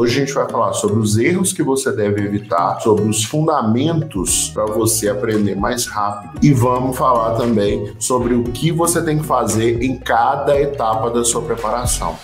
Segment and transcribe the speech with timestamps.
[0.00, 4.48] Hoje a gente vai falar sobre os erros que você deve evitar, sobre os fundamentos
[4.54, 9.26] para você aprender mais rápido e vamos falar também sobre o que você tem que
[9.26, 12.16] fazer em cada etapa da sua preparação.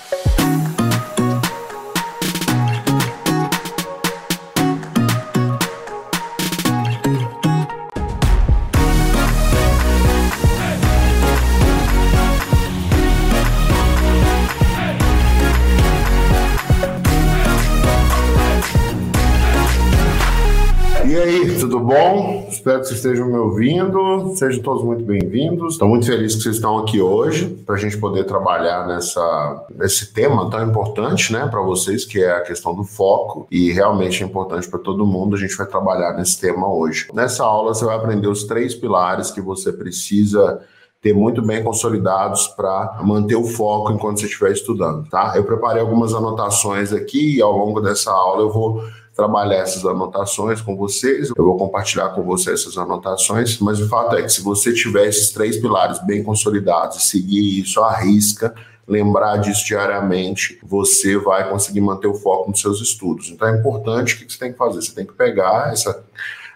[22.64, 24.34] Espero que vocês estejam me ouvindo.
[24.36, 25.74] Sejam todos muito bem-vindos.
[25.74, 30.14] Estou muito feliz que vocês estão aqui hoje para a gente poder trabalhar nessa, nesse
[30.14, 33.46] tema tão importante né, para vocês, que é a questão do foco.
[33.50, 35.36] E realmente é importante para todo mundo.
[35.36, 37.06] A gente vai trabalhar nesse tema hoje.
[37.12, 40.62] Nessa aula, você vai aprender os três pilares que você precisa
[41.02, 45.34] ter muito bem consolidados para manter o foco enquanto você estiver estudando, tá?
[45.36, 48.82] Eu preparei algumas anotações aqui e ao longo dessa aula eu vou
[49.14, 51.30] trabalhar essas anotações com vocês.
[51.36, 55.06] Eu vou compartilhar com vocês essas anotações, mas o fato é que se você tiver
[55.06, 58.54] esses três pilares bem consolidados e seguir isso à risca,
[58.86, 63.30] lembrar disso diariamente, você vai conseguir manter o foco nos seus estudos.
[63.30, 64.82] Então é importante o que você tem que fazer?
[64.82, 66.04] Você tem que pegar essa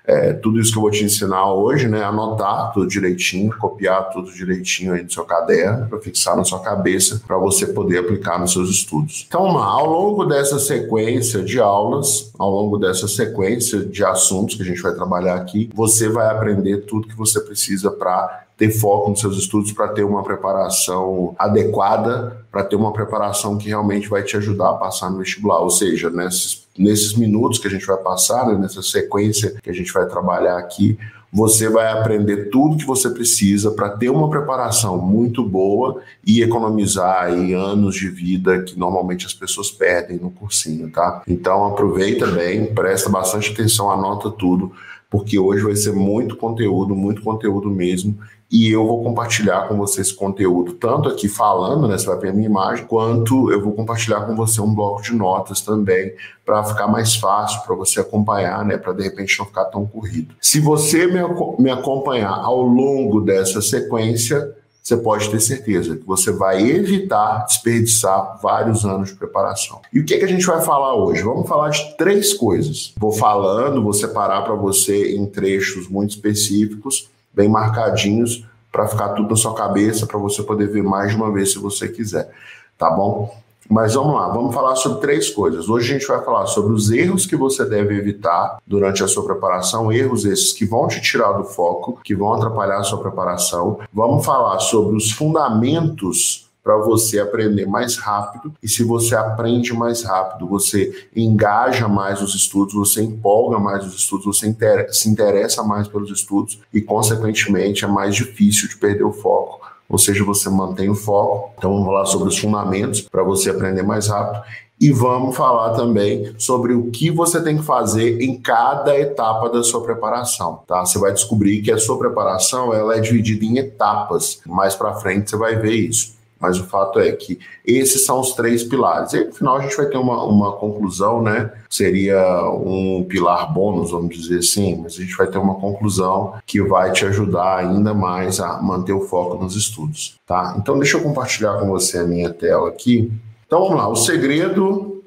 [0.09, 2.03] é, tudo isso que eu vou te ensinar hoje, né?
[2.03, 7.20] Anotar tudo direitinho, copiar tudo direitinho aí no seu caderno, para fixar na sua cabeça,
[7.27, 9.27] para você poder aplicar nos seus estudos.
[9.29, 14.64] Então, ao longo dessa sequência de aulas, ao longo dessa sequência de assuntos que a
[14.64, 19.20] gente vai trabalhar aqui, você vai aprender tudo que você precisa para ter foco nos
[19.20, 24.37] seus estudos, para ter uma preparação adequada, para ter uma preparação que realmente vai te
[24.37, 25.61] ajudar a passar no vestibular.
[25.61, 29.73] Ou seja, nesses nesses minutos que a gente vai passar, né, nessa sequência que a
[29.73, 30.97] gente vai trabalhar aqui,
[31.31, 37.25] você vai aprender tudo que você precisa para ter uma preparação muito boa e economizar
[37.25, 41.23] aí anos de vida que normalmente as pessoas perdem no cursinho, tá?
[41.29, 44.73] Então aproveita bem, presta bastante atenção, anota tudo,
[45.11, 48.19] porque hoje vai ser muito conteúdo, muito conteúdo mesmo,
[48.51, 52.29] e eu vou compartilhar com você esse conteúdo, tanto aqui falando, né, você vai ver
[52.31, 56.14] a minha imagem, quanto eu vou compartilhar com você um bloco de notas também,
[56.47, 60.35] para ficar mais fácil para você acompanhar, né, para de repente não ficar tão corrido.
[60.41, 61.20] Se você me,
[61.58, 68.39] me acompanhar ao longo dessa sequência, você pode ter certeza que você vai evitar desperdiçar
[68.42, 69.83] vários anos de preparação.
[69.92, 71.23] E o que, é que a gente vai falar hoje?
[71.23, 72.95] Vamos falar de três coisas.
[72.97, 79.31] Vou falando, vou separar para você em trechos muito específicos bem marcadinhos para ficar tudo
[79.31, 82.29] na sua cabeça, para você poder ver mais de uma vez se você quiser,
[82.77, 83.33] tá bom?
[83.71, 85.69] Mas vamos lá, vamos falar sobre três coisas.
[85.69, 89.25] Hoje a gente vai falar sobre os erros que você deve evitar durante a sua
[89.25, 93.79] preparação, erros esses que vão te tirar do foco, que vão atrapalhar a sua preparação.
[93.93, 98.52] Vamos falar sobre os fundamentos para você aprender mais rápido.
[98.62, 103.95] E se você aprende mais rápido, você engaja mais os estudos, você empolga mais os
[103.95, 104.55] estudos, você
[104.90, 109.67] se interessa mais pelos estudos e, consequentemente, é mais difícil de perder o foco.
[109.89, 111.55] Ou seja, você mantém o foco.
[111.57, 114.42] Então, vamos falar sobre os fundamentos para você aprender mais rápido.
[114.78, 119.62] E vamos falar também sobre o que você tem que fazer em cada etapa da
[119.62, 120.84] sua preparação, tá?
[120.84, 124.40] Você vai descobrir que a sua preparação ela é dividida em etapas.
[124.46, 126.17] Mais para frente você vai ver isso.
[126.41, 129.12] Mas o fato é que esses são os três pilares.
[129.12, 131.53] E no final a gente vai ter uma, uma conclusão, né?
[131.69, 136.62] Seria um pilar bônus, vamos dizer assim, mas a gente vai ter uma conclusão que
[136.62, 140.56] vai te ajudar ainda mais a manter o foco nos estudos, tá?
[140.59, 143.12] Então deixa eu compartilhar com você a minha tela aqui.
[143.47, 145.03] Então vamos lá, o segredo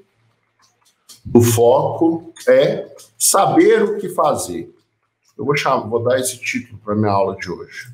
[1.24, 2.88] do foco é
[3.18, 4.74] saber o que fazer.
[5.38, 7.90] Eu vou, chamar, vou dar esse título para minha aula de hoje.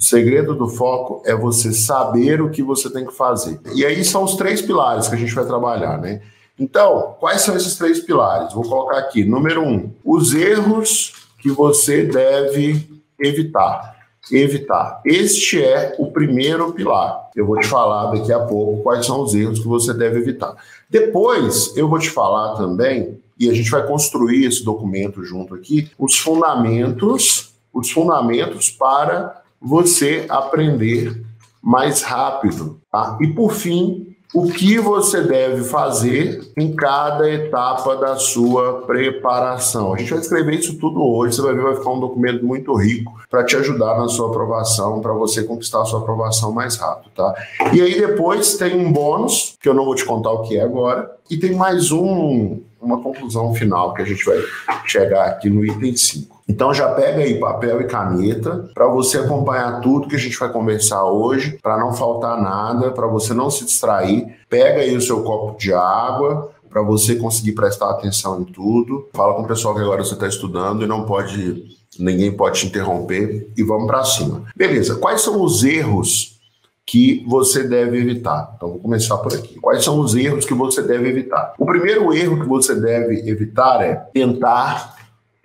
[0.00, 3.60] O segredo do foco é você saber o que você tem que fazer.
[3.74, 6.22] E aí são os três pilares que a gente vai trabalhar, né?
[6.58, 8.54] Então, quais são esses três pilares?
[8.54, 9.24] Vou colocar aqui.
[9.24, 12.88] Número um, os erros que você deve
[13.18, 13.94] evitar.
[14.32, 15.02] Evitar.
[15.04, 17.28] Este é o primeiro pilar.
[17.36, 20.56] Eu vou te falar daqui a pouco quais são os erros que você deve evitar.
[20.88, 25.90] Depois, eu vou te falar também, e a gente vai construir esse documento junto aqui,
[25.98, 31.22] os fundamentos, os fundamentos para você aprender
[31.62, 32.80] mais rápido.
[32.90, 33.18] Tá?
[33.20, 39.92] E por fim, o que você deve fazer em cada etapa da sua preparação.
[39.92, 42.72] A gente vai escrever isso tudo hoje, você vai ver, vai ficar um documento muito
[42.74, 47.10] rico para te ajudar na sua aprovação, para você conquistar a sua aprovação mais rápido,
[47.14, 47.34] tá?
[47.72, 50.62] E aí depois tem um bônus, que eu não vou te contar o que é
[50.62, 54.38] agora, e tem mais um, uma conclusão final que a gente vai
[54.86, 56.39] chegar aqui no item 5.
[56.50, 60.50] Então já pega aí papel e caneta para você acompanhar tudo que a gente vai
[60.52, 64.36] conversar hoje, para não faltar nada, para você não se distrair.
[64.48, 69.08] Pega aí o seu copo de água, para você conseguir prestar atenção em tudo.
[69.14, 71.66] Fala com o pessoal que agora você está estudando e não pode,
[71.96, 74.42] ninguém pode te interromper e vamos para cima.
[74.56, 76.40] Beleza, quais são os erros
[76.84, 78.54] que você deve evitar?
[78.56, 79.54] Então, vou começar por aqui.
[79.60, 81.54] Quais são os erros que você deve evitar?
[81.56, 84.98] O primeiro erro que você deve evitar é tentar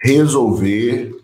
[0.06, 1.16] resolver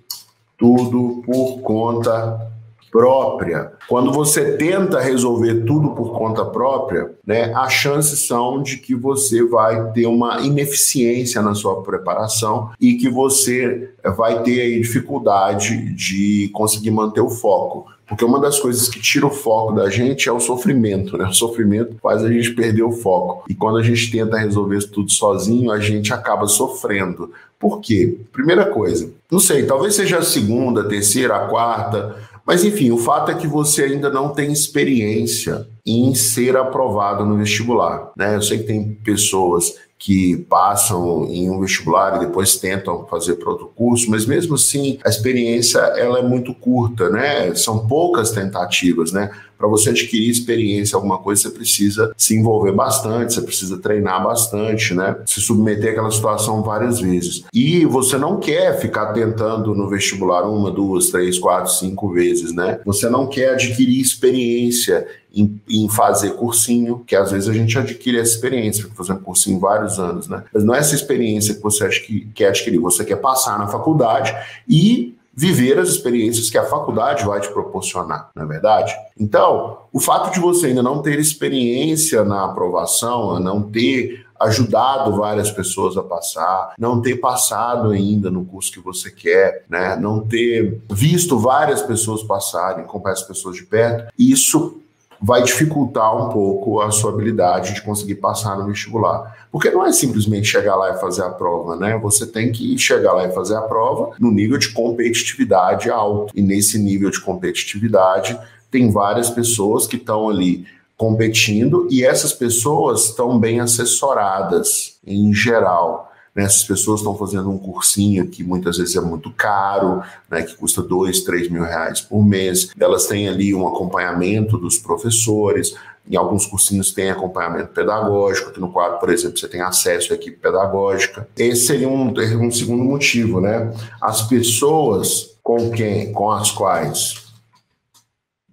[0.57, 2.50] tudo por conta
[2.91, 3.71] própria.
[3.87, 9.43] Quando você tenta resolver tudo por conta própria, né, as chances são de que você
[9.43, 16.49] vai ter uma ineficiência na sua preparação e que você vai ter aí dificuldade de
[16.53, 17.85] conseguir manter o foco.
[18.11, 21.29] Porque uma das coisas que tira o foco da gente é o sofrimento, né?
[21.29, 23.45] O sofrimento faz a gente perder o foco.
[23.47, 27.31] E quando a gente tenta resolver isso tudo sozinho, a gente acaba sofrendo.
[27.57, 28.17] Por quê?
[28.33, 32.97] Primeira coisa, não sei, talvez seja a segunda, a terceira, a quarta, mas enfim, o
[32.97, 38.11] fato é que você ainda não tem experiência em ser aprovado no vestibular.
[38.15, 38.35] Né?
[38.35, 43.51] Eu sei que tem pessoas que passam em um vestibular e depois tentam fazer para
[43.51, 47.53] outro curso, mas mesmo assim a experiência ela é muito curta, né?
[47.53, 49.29] São poucas tentativas, né?
[49.61, 54.95] Para você adquirir experiência, alguma coisa, você precisa se envolver bastante, você precisa treinar bastante,
[54.95, 55.17] né?
[55.23, 57.43] Se submeter àquela situação várias vezes.
[57.53, 62.79] E você não quer ficar tentando no vestibular uma, duas, três, quatro, cinco vezes, né?
[62.83, 68.17] Você não quer adquirir experiência em, em, fazer cursinho, que às vezes a gente adquire
[68.17, 70.43] essa experiência, fazendo cursinho vários anos, né?
[70.51, 73.67] Mas não é essa experiência que você acha que quer adquirir, você quer passar na
[73.67, 74.35] faculdade
[74.67, 78.93] e viver as experiências que a faculdade vai te proporcionar, não é verdade?
[79.19, 85.51] Então, o fato de você ainda não ter experiência na aprovação, não ter ajudado várias
[85.51, 89.95] pessoas a passar, não ter passado ainda no curso que você quer, né?
[89.95, 94.80] Não ter visto várias pessoas passarem, acompanhar as pessoas de perto, isso
[95.21, 99.37] vai dificultar um pouco a sua habilidade de conseguir passar no vestibular.
[99.51, 101.97] Porque não é simplesmente chegar lá e fazer a prova, né?
[101.99, 106.33] Você tem que chegar lá e fazer a prova no nível de competitividade alto.
[106.35, 108.37] E nesse nível de competitividade,
[108.71, 110.65] tem várias pessoas que estão ali
[110.97, 116.10] competindo e essas pessoas estão bem assessoradas em geral.
[116.35, 116.43] Né?
[116.43, 120.43] Essas pessoas estão fazendo um cursinho que muitas vezes é muito caro, né?
[120.43, 122.71] que custa dois, três mil reais por mês.
[122.79, 125.75] Elas têm ali um acompanhamento dos professores.
[126.09, 130.15] Em alguns cursinhos tem acompanhamento pedagógico, aqui no quadro, por exemplo, você tem acesso à
[130.15, 131.27] equipe pedagógica.
[131.37, 133.71] Esse seria um, um segundo motivo, né?
[134.01, 137.21] As pessoas com quem, com as quais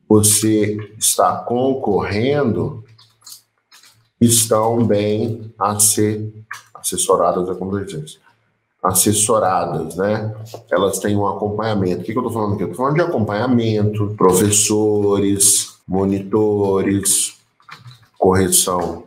[0.08, 2.84] você está concorrendo
[4.20, 6.32] estão bem a ser
[6.80, 8.18] assessoradas, como diz,
[8.82, 10.34] assessoradas, né?
[10.70, 12.02] Elas têm um acompanhamento.
[12.02, 12.62] O que, que eu estou falando aqui?
[12.62, 17.36] Eu estou falando de acompanhamento, professores, monitores,
[18.18, 19.04] correção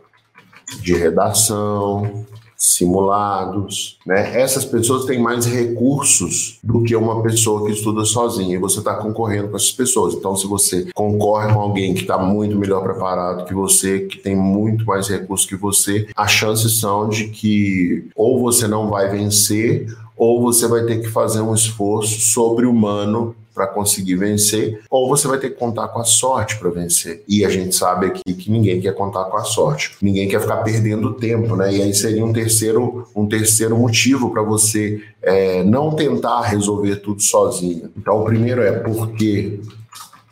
[0.80, 2.26] de redação,
[2.62, 4.40] simulados, né?
[4.40, 8.94] Essas pessoas têm mais recursos do que uma pessoa que estuda sozinha e você está
[8.94, 10.14] concorrendo com essas pessoas.
[10.14, 14.36] Então, se você concorre com alguém que está muito melhor preparado que você, que tem
[14.36, 19.92] muito mais recursos que você, as chances são de que ou você não vai vencer
[20.16, 25.38] ou você vai ter que fazer um esforço sobre-humano para conseguir vencer, ou você vai
[25.38, 27.22] ter que contar com a sorte para vencer.
[27.28, 29.96] E a gente sabe aqui que ninguém quer contar com a sorte.
[30.00, 31.72] Ninguém quer ficar perdendo tempo, né?
[31.72, 37.20] E aí seria um terceiro, um terceiro motivo para você é, não tentar resolver tudo
[37.20, 37.90] sozinho.
[37.96, 39.60] Então, o primeiro é porque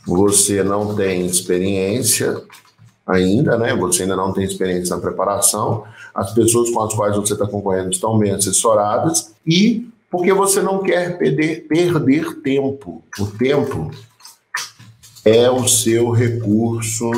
[0.07, 2.43] você não tem experiência
[3.07, 3.75] ainda, né?
[3.77, 5.85] Você ainda não tem experiência na preparação.
[6.15, 10.83] As pessoas com as quais você está concorrendo estão bem assessoradas e porque você não
[10.83, 13.05] quer perder, perder tempo.
[13.19, 13.91] O tempo
[15.25, 17.11] é o seu recurso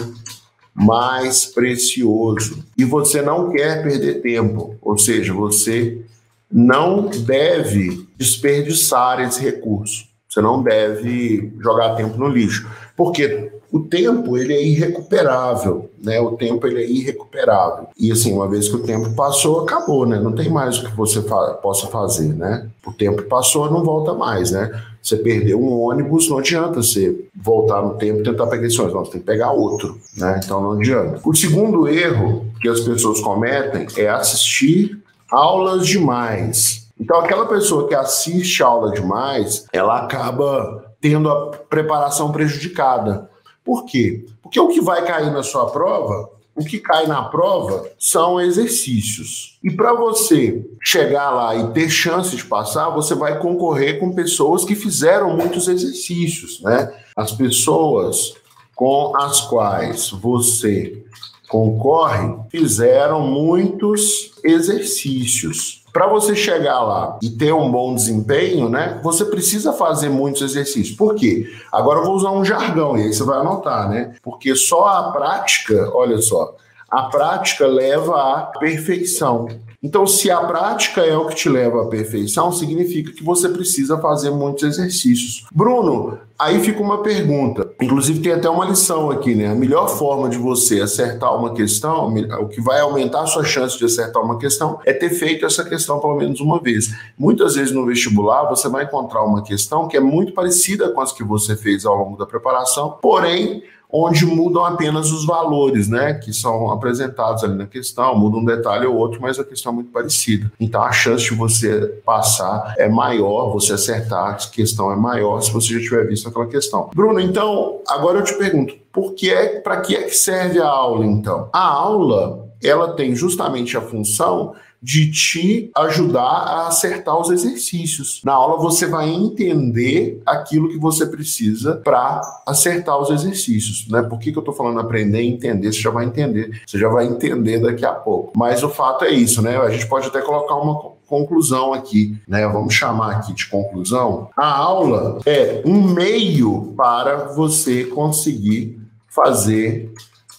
[0.74, 2.64] mais precioso.
[2.76, 6.02] E você não quer perder tempo, ou seja, você
[6.50, 10.06] não deve desperdiçar esse recurso.
[10.28, 16.20] Você não deve jogar tempo no lixo, porque o tempo ele é irrecuperável, né?
[16.20, 17.88] O tempo ele é irrecuperável.
[17.98, 20.20] E assim, uma vez que o tempo passou, acabou, né?
[20.20, 22.68] Não tem mais o que você fa possa fazer, né?
[22.86, 24.70] O tempo passou, não volta mais, né?
[25.02, 28.94] Você perdeu um ônibus, não adianta você voltar no tempo e tentar pegar esse ônibus,
[28.94, 30.38] não, você tem que pegar outro, né?
[30.44, 31.20] Então não adianta.
[31.24, 36.88] O segundo erro que as pessoas cometem é assistir aulas demais.
[37.00, 43.31] Então aquela pessoa que assiste aula demais, ela acaba tendo a preparação prejudicada.
[43.64, 44.24] Por quê?
[44.42, 49.58] Porque o que vai cair na sua prova, o que cai na prova são exercícios.
[49.62, 54.64] E para você chegar lá e ter chance de passar, você vai concorrer com pessoas
[54.64, 56.92] que fizeram muitos exercícios, né?
[57.16, 58.34] As pessoas
[58.74, 61.04] com as quais você
[61.52, 65.82] concorrem fizeram muitos exercícios.
[65.92, 70.96] Para você chegar lá e ter um bom desempenho, né, você precisa fazer muitos exercícios.
[70.96, 71.46] Por quê?
[71.70, 74.14] Agora eu vou usar um jargão e aí você vai anotar, né?
[74.22, 76.54] Porque só a prática, olha só,
[76.90, 79.46] a prática leva à perfeição.
[79.82, 83.98] Então, se a prática é o que te leva à perfeição, significa que você precisa
[83.98, 85.44] fazer muitos exercícios.
[85.52, 87.68] Bruno, aí fica uma pergunta.
[87.80, 89.48] Inclusive, tem até uma lição aqui, né?
[89.48, 93.76] A melhor forma de você acertar uma questão, o que vai aumentar a sua chance
[93.76, 96.94] de acertar uma questão, é ter feito essa questão pelo menos uma vez.
[97.18, 101.12] Muitas vezes no vestibular, você vai encontrar uma questão que é muito parecida com as
[101.12, 106.32] que você fez ao longo da preparação, porém onde mudam apenas os valores, né, que
[106.32, 109.90] são apresentados ali na questão, muda um detalhe ou outro, mas a questão é muito
[109.90, 110.50] parecida.
[110.58, 115.52] Então a chance de você passar é maior, você acertar a questão é maior se
[115.52, 116.90] você já tiver visto aquela questão.
[116.94, 120.68] Bruno, então agora eu te pergunto, por que é, para que é que serve a
[120.68, 121.48] aula então?
[121.52, 128.20] A aula, ela tem justamente a função de te ajudar a acertar os exercícios.
[128.24, 134.02] Na aula você vai entender aquilo que você precisa para acertar os exercícios, né?
[134.02, 135.72] Por que, que eu estou falando aprender e entender?
[135.72, 138.32] Você já vai entender, você já vai entender daqui a pouco.
[138.36, 139.56] Mas o fato é isso, né?
[139.56, 142.46] A gente pode até colocar uma conclusão aqui, né?
[142.48, 144.30] Vamos chamar aqui de conclusão.
[144.36, 149.92] A aula é um meio para você conseguir fazer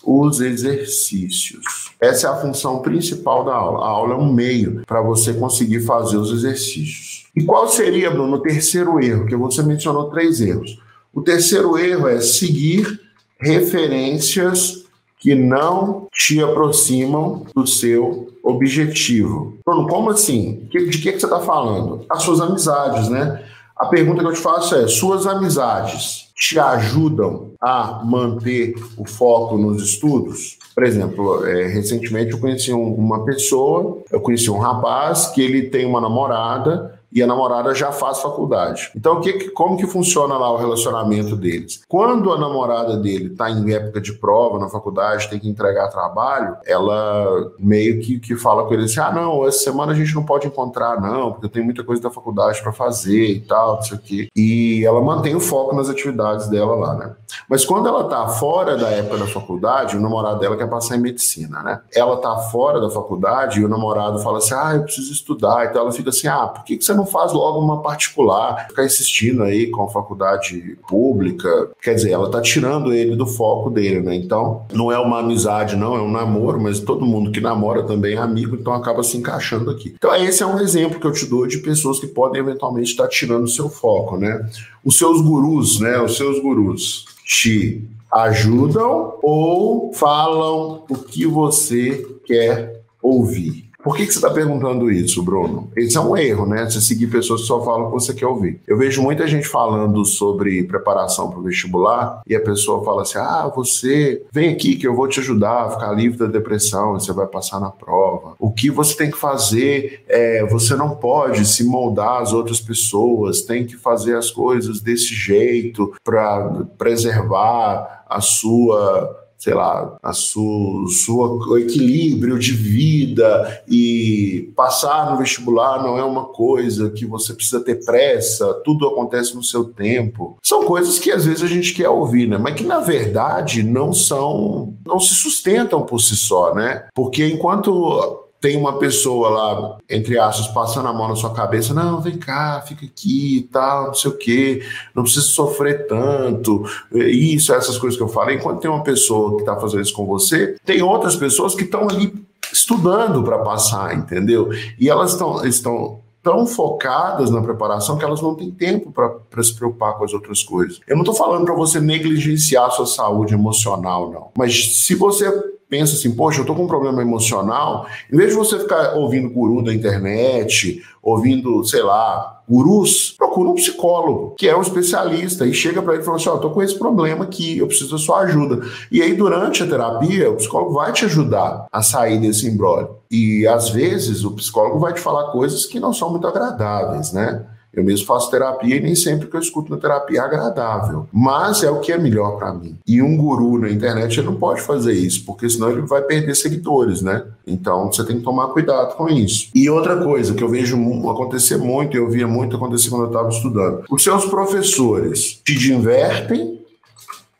[0.03, 1.82] os exercícios.
[2.03, 3.85] Essa é a função principal da aula.
[3.85, 7.27] A aula é um meio para você conseguir fazer os exercícios.
[7.33, 9.25] E qual seria, Bruno, o terceiro erro?
[9.25, 10.77] Que você mencionou três erros.
[11.13, 12.99] O terceiro erro é seguir
[13.39, 14.83] referências
[15.17, 19.57] que não te aproximam do seu objetivo.
[19.65, 20.67] Bruno, como assim?
[20.69, 22.05] De que, que você está falando?
[22.09, 23.45] As suas amizades, né?
[23.77, 29.57] A pergunta que eu te faço é: suas amizades te ajudam a manter o foco
[29.57, 30.57] nos estudos?
[30.73, 35.69] Por exemplo, é, recentemente eu conheci um, uma pessoa, eu conheci um rapaz que ele
[35.69, 38.91] tem uma namorada e a namorada já faz faculdade.
[38.95, 41.81] Então, que, como que funciona lá o relacionamento deles?
[41.87, 46.57] Quando a namorada dele está em época de prova na faculdade, tem que entregar trabalho,
[46.65, 50.23] ela meio que, que fala com ele assim: ah, não, essa semana a gente não
[50.23, 53.81] pode encontrar, não, porque eu tenho muita coisa da faculdade para fazer e tal, não
[53.81, 54.27] sei o quê.
[54.35, 57.15] E ela mantém o foco nas atividades dela lá, né?
[57.49, 61.01] Mas quando ela tá fora da época da faculdade, o namorado dela quer passar em
[61.01, 61.81] medicina, né?
[61.93, 65.65] Ela tá fora da faculdade e o namorado fala assim: ah, eu preciso estudar.
[65.65, 68.67] Então ela fica assim: ah, por que, que você não não faz logo uma particular,
[68.69, 71.69] ficar insistindo aí com a faculdade pública.
[71.81, 74.15] Quer dizer, ela tá tirando ele do foco dele, né?
[74.15, 78.15] Então, não é uma amizade, não, é um namoro, mas todo mundo que namora também
[78.15, 79.93] é amigo, então acaba se encaixando aqui.
[79.95, 83.07] Então, esse é um exemplo que eu te dou de pessoas que podem eventualmente estar
[83.07, 84.49] tirando o seu foco, né?
[84.83, 85.99] Os seus gurus, né?
[85.99, 93.62] Os seus gurus te ajudam ou falam o que você quer ouvir.
[93.83, 95.69] Por que, que você está perguntando isso, Bruno?
[95.75, 96.63] Isso é um erro, né?
[96.63, 98.61] Você seguir pessoas que só falam o que você quer ouvir.
[98.65, 103.17] Eu vejo muita gente falando sobre preparação para o vestibular e a pessoa fala assim:
[103.17, 107.11] ah, você vem aqui que eu vou te ajudar a ficar livre da depressão, você
[107.11, 108.35] vai passar na prova.
[108.39, 113.41] O que você tem que fazer é você não pode se moldar às outras pessoas,
[113.41, 120.87] tem que fazer as coisas desse jeito para preservar a sua sei lá, a sua,
[120.87, 127.59] sua equilíbrio de vida e passar no vestibular não é uma coisa que você precisa
[127.59, 130.37] ter pressa, tudo acontece no seu tempo.
[130.41, 132.37] São coisas que às vezes a gente quer ouvir, né?
[132.37, 136.85] Mas que na verdade não são, não se sustentam por si só, né?
[136.95, 142.01] Porque enquanto tem uma pessoa lá, entre aspas, passando a mão na sua cabeça, não,
[142.01, 144.61] vem cá, fica aqui e tal, não sei o quê,
[144.93, 148.35] não precisa sofrer tanto, isso, essas coisas que eu falei.
[148.35, 151.87] Enquanto tem uma pessoa que está fazendo isso com você, tem outras pessoas que estão
[151.89, 152.13] ali
[152.51, 154.49] estudando para passar, entendeu?
[154.77, 159.55] E elas estão estão tão focadas na preparação que elas não têm tempo para se
[159.55, 160.81] preocupar com as outras coisas.
[160.85, 164.31] Eu não estou falando para você negligenciar a sua saúde emocional, não.
[164.37, 165.31] Mas se você
[165.73, 169.27] pensa assim, poxa, eu tô com um problema emocional, em vez de você ficar ouvindo
[169.27, 175.51] guru da internet, ouvindo, sei lá, gurus, procura um psicólogo, que é um especialista, e
[175.51, 177.89] chega para ele e fala assim: Ó, oh, tô com esse problema aqui, eu preciso
[177.89, 178.63] da sua ajuda.
[178.91, 182.97] E aí, durante a terapia, o psicólogo vai te ajudar a sair desse embrólio.
[183.09, 187.47] E às vezes o psicólogo vai te falar coisas que não são muito agradáveis, né?
[187.73, 191.07] Eu mesmo faço terapia e nem sempre que eu escuto na terapia é agradável.
[191.11, 192.77] Mas é o que é melhor para mim.
[192.87, 196.35] E um guru na internet ele não pode fazer isso, porque senão ele vai perder
[196.35, 197.23] seguidores, né?
[197.47, 199.49] Então você tem que tomar cuidado com isso.
[199.55, 200.77] E outra coisa que eu vejo
[201.09, 206.61] acontecer muito, eu via muito acontecer quando eu estava estudando: os seus professores te divertem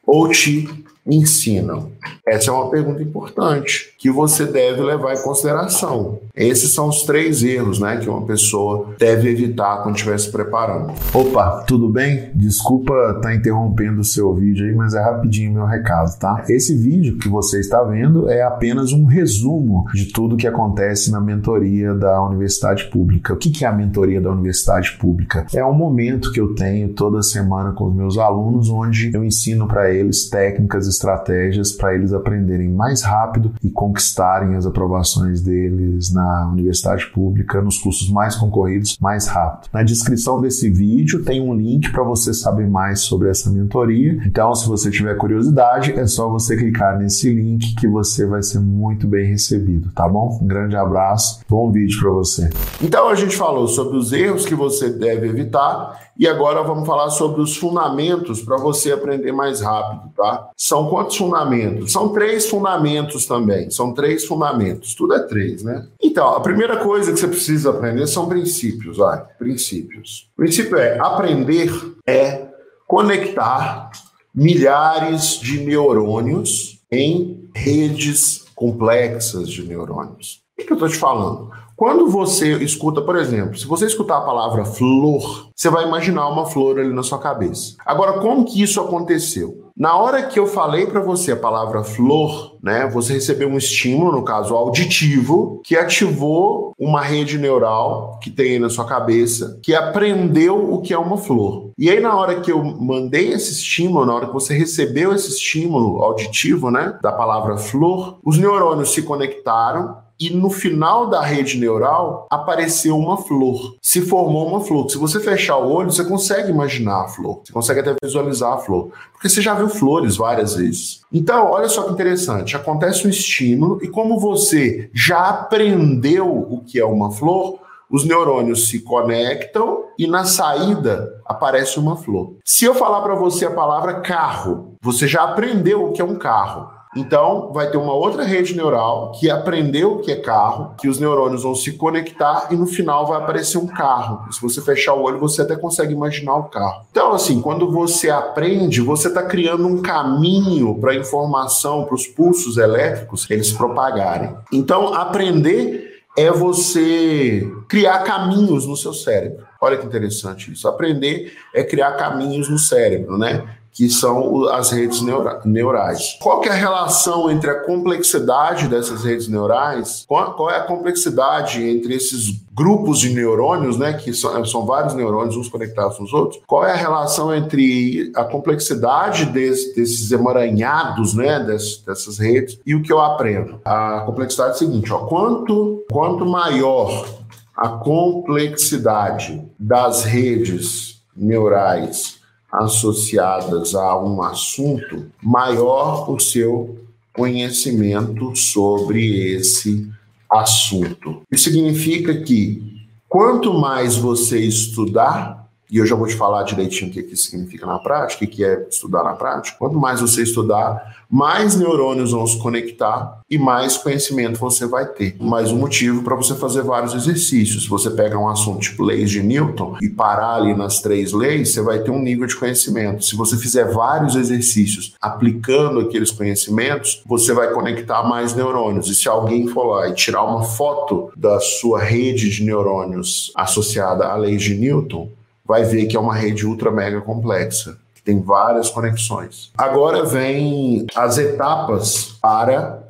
[0.05, 1.91] ou te ensinam?
[2.25, 6.19] Essa é uma pergunta importante que você deve levar em consideração.
[6.35, 10.93] Esses são os três erros né, que uma pessoa deve evitar quando estiver se preparando.
[11.13, 12.31] Opa, tudo bem?
[12.33, 16.43] Desculpa estar tá interrompendo o seu vídeo aí, mas é rapidinho meu recado, tá?
[16.47, 21.19] Esse vídeo que você está vendo é apenas um resumo de tudo que acontece na
[21.19, 23.33] mentoria da Universidade Pública.
[23.33, 25.45] O que é a mentoria da Universidade Pública?
[25.53, 29.67] É um momento que eu tenho toda semana com os meus alunos, onde eu ensino
[29.67, 36.49] para eles técnicas, estratégias para eles aprenderem mais rápido e conquistarem as aprovações deles na
[36.49, 39.69] universidade pública, nos cursos mais concorridos, mais rápido.
[39.73, 44.21] Na descrição desse vídeo tem um link para você saber mais sobre essa mentoria.
[44.25, 48.59] Então, se você tiver curiosidade, é só você clicar nesse link que você vai ser
[48.59, 50.39] muito bem recebido, tá bom?
[50.41, 52.49] Um grande abraço, bom vídeo para você.
[52.81, 57.09] Então, a gente falou sobre os erros que você deve evitar e agora vamos falar
[57.09, 60.49] sobre os fundamentos para você aprender mais rápido, tá?
[60.55, 61.91] São quantos fundamentos?
[61.91, 63.69] São três fundamentos também.
[63.69, 64.95] São três fundamentos.
[64.95, 65.87] Tudo é três, né?
[66.01, 69.23] Então, a primeira coisa que você precisa aprender são princípios, vai.
[69.37, 70.29] Princípios.
[70.33, 71.71] O princípio é aprender
[72.05, 72.47] é
[72.87, 73.91] conectar
[74.33, 80.41] milhares de neurônios em redes complexas de neurônios.
[80.59, 81.51] O que eu estou te falando?
[81.75, 86.45] Quando você escuta, por exemplo, se você escutar a palavra flor, você vai imaginar uma
[86.45, 87.75] flor ali na sua cabeça.
[87.85, 89.62] Agora, como que isso aconteceu?
[89.75, 94.11] Na hora que eu falei para você a palavra flor, né, você recebeu um estímulo,
[94.11, 99.73] no caso auditivo, que ativou uma rede neural que tem aí na sua cabeça, que
[99.73, 101.71] aprendeu o que é uma flor.
[101.75, 105.29] E aí, na hora que eu mandei esse estímulo, na hora que você recebeu esse
[105.29, 111.57] estímulo auditivo, né, da palavra flor, os neurônios se conectaram e no final da rede
[111.57, 113.75] neural apareceu uma flor.
[113.81, 114.89] Se formou uma flor.
[114.89, 117.41] Se você fechar o olho, você consegue imaginar a flor.
[117.43, 118.91] Você consegue até visualizar a flor.
[119.11, 121.01] Porque você já viu flores várias vezes.
[121.11, 122.55] Então, olha só que interessante.
[122.55, 128.69] Acontece um estímulo e como você já aprendeu o que é uma flor, os neurônios
[128.69, 132.35] se conectam e na saída aparece uma flor.
[132.43, 136.15] Se eu falar para você a palavra carro, você já aprendeu o que é um
[136.15, 136.71] carro.
[136.95, 140.99] Então, vai ter uma outra rede neural que aprendeu o que é carro, que os
[140.99, 144.31] neurônios vão se conectar e no final vai aparecer um carro.
[144.31, 146.85] Se você fechar o olho, você até consegue imaginar o carro.
[146.91, 152.07] Então, assim, quando você aprende, você está criando um caminho para a informação, para os
[152.07, 154.35] pulsos elétricos eles propagarem.
[154.51, 159.45] Então, aprender é você criar caminhos no seu cérebro.
[159.59, 160.67] Olha que interessante isso.
[160.67, 163.43] Aprender é criar caminhos no cérebro, né?
[163.73, 166.17] Que são as redes neura neurais.
[166.21, 170.05] Qual é a relação entre a complexidade dessas redes neurais?
[170.07, 175.49] Qual, é a complexidade entre esses grupos de neurônios, né, que são, vários neurônios uns
[175.49, 176.41] conectados com os outros?
[176.45, 182.75] Qual é a relação entre a complexidade desse, desses emaranhados, né, dessas, dessas redes e
[182.75, 183.59] o que eu aprendo?
[183.65, 187.07] A complexidade é a seguinte, ó, quanto, quanto maior
[187.55, 192.22] a complexidade das redes neurais
[192.53, 196.77] associadas a um assunto, maior o seu
[197.11, 199.89] conhecimento sobre esse
[200.29, 201.21] assunto.
[201.31, 205.42] Isso significa que quanto mais você estudar,
[205.73, 208.45] e eu já vou te falar direitinho o que, que significa na prática, o que
[208.45, 209.57] é estudar na prática.
[209.57, 215.15] Quanto mais você estudar, mais neurônios vão se conectar e mais conhecimento você vai ter.
[215.19, 217.63] Mais um motivo para você fazer vários exercícios.
[217.63, 221.49] Se você pega um assunto tipo leis de Newton e parar ali nas três leis,
[221.49, 223.03] você vai ter um nível de conhecimento.
[223.03, 228.89] Se você fizer vários exercícios aplicando aqueles conhecimentos, você vai conectar mais neurônios.
[228.89, 234.05] E se alguém for lá e tirar uma foto da sua rede de neurônios associada
[234.05, 235.09] à lei de Newton,
[235.45, 239.51] vai ver que é uma rede ultra mega complexa, que tem várias conexões.
[239.57, 242.83] Agora vem as etapas para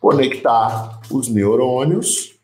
[0.00, 2.34] conectar os neurônios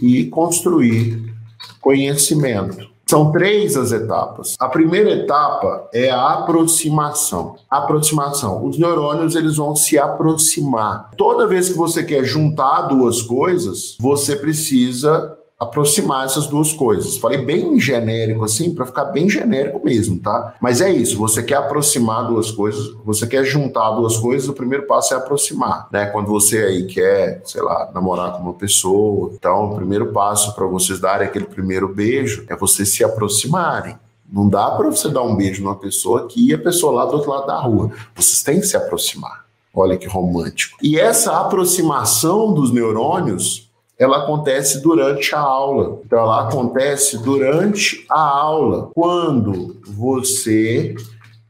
[0.00, 1.32] e construir
[1.80, 2.90] conhecimento.
[3.12, 4.56] São três as etapas.
[4.58, 7.56] A primeira etapa é a aproximação.
[7.68, 8.64] Aproximação.
[8.64, 11.10] Os neurônios eles vão se aproximar.
[11.14, 17.16] Toda vez que você quer juntar duas coisas, você precisa aproximar essas duas coisas.
[17.16, 20.54] Falei bem genérico assim, para ficar bem genérico mesmo, tá?
[20.60, 24.86] Mas é isso, você quer aproximar duas coisas, você quer juntar duas coisas, o primeiro
[24.86, 26.06] passo é aproximar, né?
[26.06, 30.66] Quando você aí quer, sei lá, namorar com uma pessoa, então o primeiro passo para
[30.66, 33.96] vocês darem aquele primeiro beijo é vocês se aproximarem.
[34.30, 37.16] Não dá para você dar um beijo numa pessoa aqui e a pessoa lá do
[37.16, 37.90] outro lado da rua.
[38.14, 39.44] Vocês têm que se aproximar.
[39.74, 40.78] Olha que romântico.
[40.82, 43.70] E essa aproximação dos neurônios
[44.02, 46.00] ela acontece durante a aula.
[46.04, 50.96] Então, ela acontece durante a aula, quando você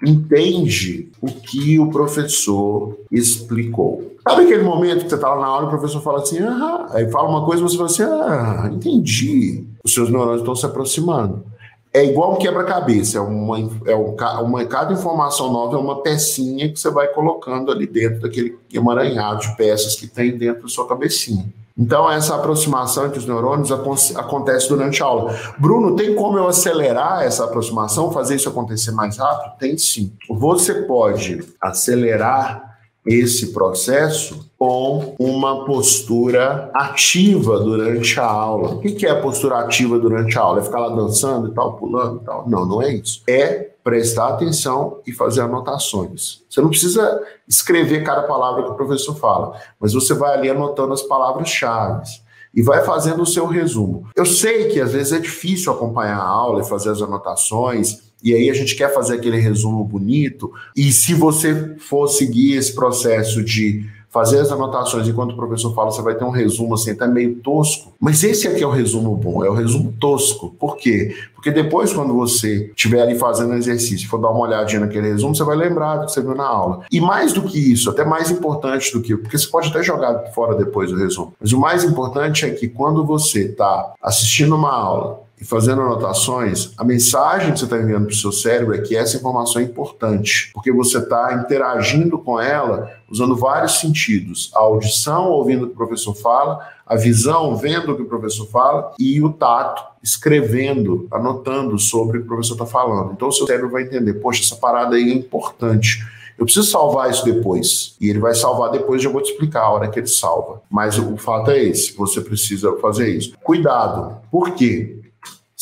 [0.05, 4.13] entende o que o professor explicou.
[4.23, 6.89] Sabe aquele momento que você está lá na aula e o professor fala assim, ah,
[6.91, 9.65] aí fala uma coisa e você fala assim, ah, entendi.
[9.83, 11.45] Os seus neurônios estão se aproximando.
[11.91, 16.79] É igual um quebra-cabeça, é uma, é uma, cada informação nova é uma pecinha que
[16.79, 21.47] você vai colocando ali dentro daquele emaranhado de peças que tem dentro da sua cabecinha.
[21.77, 23.71] Então, essa aproximação entre os neurônios
[24.17, 25.35] acontece durante a aula.
[25.59, 29.59] Bruno, tem como eu acelerar essa aproximação, fazer isso acontecer mais rápido?
[29.59, 30.13] Tem sim.
[30.29, 32.72] Você pode acelerar
[33.05, 38.75] esse processo com uma postura ativa durante a aula.
[38.75, 40.61] O que é a postura ativa durante a aula?
[40.61, 42.49] É ficar lá dançando e tal, pulando e tal?
[42.49, 43.23] Não, não é isso.
[43.27, 46.43] É prestar atenção e fazer anotações.
[46.49, 50.93] Você não precisa escrever cada palavra que o professor fala, mas você vai ali anotando
[50.93, 52.09] as palavras-chave
[52.55, 54.09] e vai fazendo o seu resumo.
[54.15, 58.35] Eu sei que às vezes é difícil acompanhar a aula e fazer as anotações e
[58.35, 60.53] aí a gente quer fazer aquele resumo bonito.
[60.77, 65.91] E se você for seguir esse processo de fazer as anotações enquanto o professor fala,
[65.91, 67.95] você vai ter um resumo assim, até meio tosco.
[67.99, 70.51] Mas esse aqui é o resumo bom, é o resumo tosco.
[70.61, 71.17] Por quê?
[71.35, 75.43] Porque depois, quando você estiver ali fazendo exercício, for dar uma olhadinha naquele resumo, você
[75.43, 76.85] vai lembrar do que você viu na aula.
[76.93, 80.31] E mais do que isso, até mais importante do que, porque você pode até jogar
[80.35, 81.33] fora depois o resumo.
[81.41, 86.73] Mas o mais importante é que quando você está assistindo uma aula e fazendo anotações,
[86.79, 89.65] a mensagem que você está enviando para o seu cérebro é que essa informação é
[89.65, 95.73] importante, porque você está interagindo com ela usando vários sentidos: a audição, ouvindo o que
[95.73, 101.09] o professor fala, a visão, vendo o que o professor fala, e o tato, escrevendo,
[101.11, 103.13] anotando sobre o que o professor está falando.
[103.13, 106.07] Então o seu cérebro vai entender: poxa, essa parada aí é importante.
[106.39, 107.97] Eu preciso salvar isso depois.
[108.01, 110.63] E ele vai salvar depois, já vou te explicar a hora que ele salva.
[110.71, 113.33] Mas o fato é esse: você precisa fazer isso.
[113.43, 114.19] Cuidado.
[114.31, 115.02] Por quê?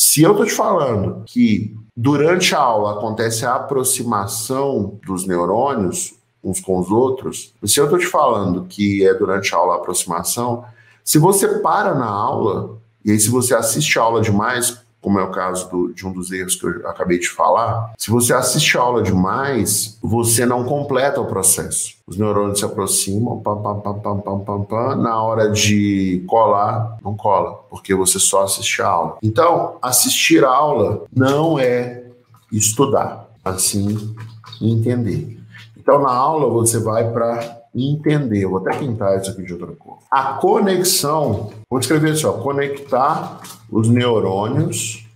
[0.02, 6.58] Se eu estou te falando que durante a aula acontece a aproximação dos neurônios uns
[6.58, 10.64] com os outros, se eu estou te falando que é durante a aula a aproximação,
[11.04, 15.22] se você para na aula, e aí se você assiste a aula demais, como é
[15.22, 18.76] o caso do, de um dos erros que eu acabei de falar, se você assiste
[18.76, 21.94] a aula demais, você não completa o processo.
[22.06, 26.98] Os neurônios se aproximam, pam, pam, pam, pam, pam, pam, pam, na hora de colar,
[27.02, 29.18] não cola, porque você só assiste a aula.
[29.22, 32.04] Então, assistir a aula não é
[32.52, 34.14] estudar, assim
[34.60, 35.38] entender.
[35.76, 38.46] Então, na aula você vai para entender.
[38.46, 39.98] Vou até pintar isso aqui de outra cor.
[40.10, 45.06] A conexão, vou escrever assim, ó, conectar os neurônios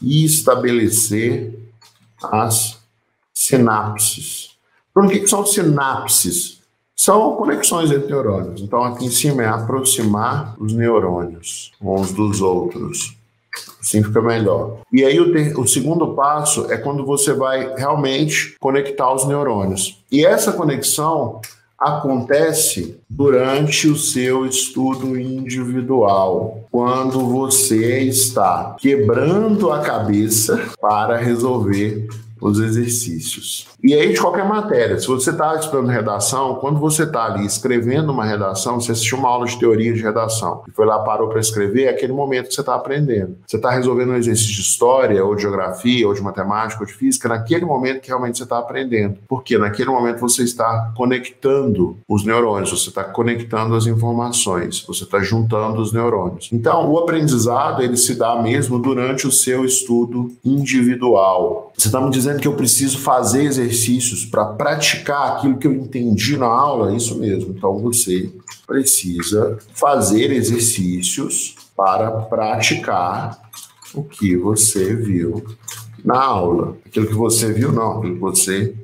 [0.00, 1.58] e estabelecer
[2.22, 2.78] as
[3.32, 4.50] sinapses.
[4.92, 6.62] Por que, que são sinapses?
[6.96, 8.60] São conexões entre neurônios.
[8.60, 13.16] Então, aqui em cima é aproximar os neurônios uns dos outros.
[13.80, 14.78] Assim fica melhor.
[14.92, 20.02] E aí o, ter, o segundo passo é quando você vai realmente conectar os neurônios.
[20.10, 21.40] E essa conexão
[21.78, 32.08] acontece durante o seu estudo individual, quando você está quebrando a cabeça para resolver
[32.48, 33.66] os exercícios.
[33.82, 38.12] E aí, de qualquer matéria, se você está estudando redação, quando você está ali escrevendo
[38.12, 41.40] uma redação, você assistiu uma aula de teoria de redação e foi lá, parou para
[41.40, 43.36] escrever, é aquele momento que você está aprendendo.
[43.46, 46.92] Você está resolvendo um exercício de história, ou de geografia, ou de matemática, ou de
[46.92, 49.18] física, naquele momento que realmente você está aprendendo.
[49.28, 55.20] Porque naquele momento você está conectando os neurônios, você está conectando as informações, você está
[55.20, 56.48] juntando os neurônios.
[56.52, 61.72] Então, o aprendizado, ele se dá mesmo durante o seu estudo individual.
[61.76, 65.72] Você está me dizendo dizendo que eu preciso fazer exercícios para praticar aquilo que eu
[65.72, 67.54] entendi na aula, é isso mesmo.
[67.56, 68.30] Então você
[68.66, 73.38] precisa fazer exercícios para praticar
[73.94, 75.44] o que você viu
[76.04, 76.76] na aula.
[76.84, 78.74] Aquilo que você viu, não, aquilo que você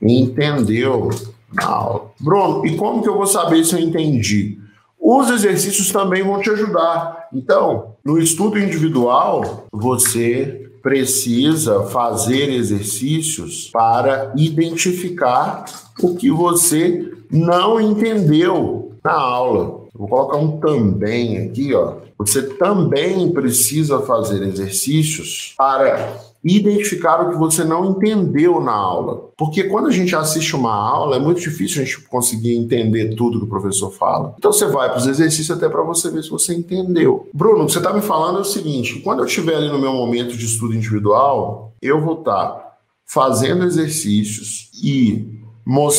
[0.00, 1.10] entendeu
[1.52, 2.10] na aula.
[2.18, 4.58] Bruno, e como que eu vou saber se eu entendi?
[4.98, 7.28] Os exercícios também vão te ajudar.
[7.32, 15.64] Então, no estudo individual, você precisa fazer exercícios para identificar
[16.02, 19.82] o que você não entendeu na aula.
[19.94, 21.96] Vou colocar um também aqui, ó.
[22.18, 29.30] Você também precisa fazer exercícios para identificar o que você não entendeu na aula.
[29.36, 33.38] Porque quando a gente assiste uma aula, é muito difícil a gente conseguir entender tudo
[33.38, 34.34] que o professor fala.
[34.38, 37.28] Então você vai para os exercícios até para você ver se você entendeu.
[37.32, 39.78] Bruno, o que você está me falando é o seguinte: quando eu estiver ali no
[39.78, 42.72] meu momento de estudo individual, eu vou estar tá
[43.06, 45.40] fazendo exercícios e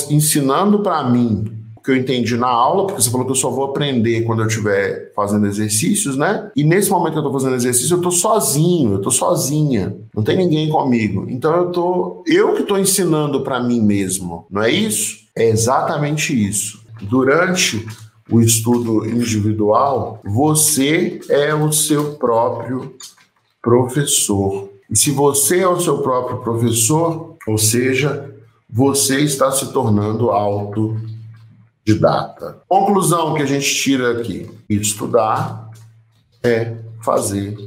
[0.10, 1.53] ensinando para mim
[1.84, 4.48] que eu entendi na aula, porque você falou que eu só vou aprender quando eu
[4.48, 6.50] estiver fazendo exercícios, né?
[6.56, 10.24] E nesse momento que eu estou fazendo exercício, eu estou sozinho, eu estou sozinha, não
[10.24, 11.26] tem ninguém comigo.
[11.30, 15.24] Então eu tô, eu que estou ensinando para mim mesmo, não é isso?
[15.36, 16.82] É exatamente isso.
[17.02, 17.86] Durante
[18.32, 22.96] o estudo individual, você é o seu próprio
[23.62, 24.70] professor.
[24.90, 28.34] E se você é o seu próprio professor, ou seja,
[28.70, 30.32] você está se tornando
[31.84, 32.62] autodidata.
[32.68, 35.70] Conclusão que a gente tira aqui: estudar
[36.42, 37.58] é fazer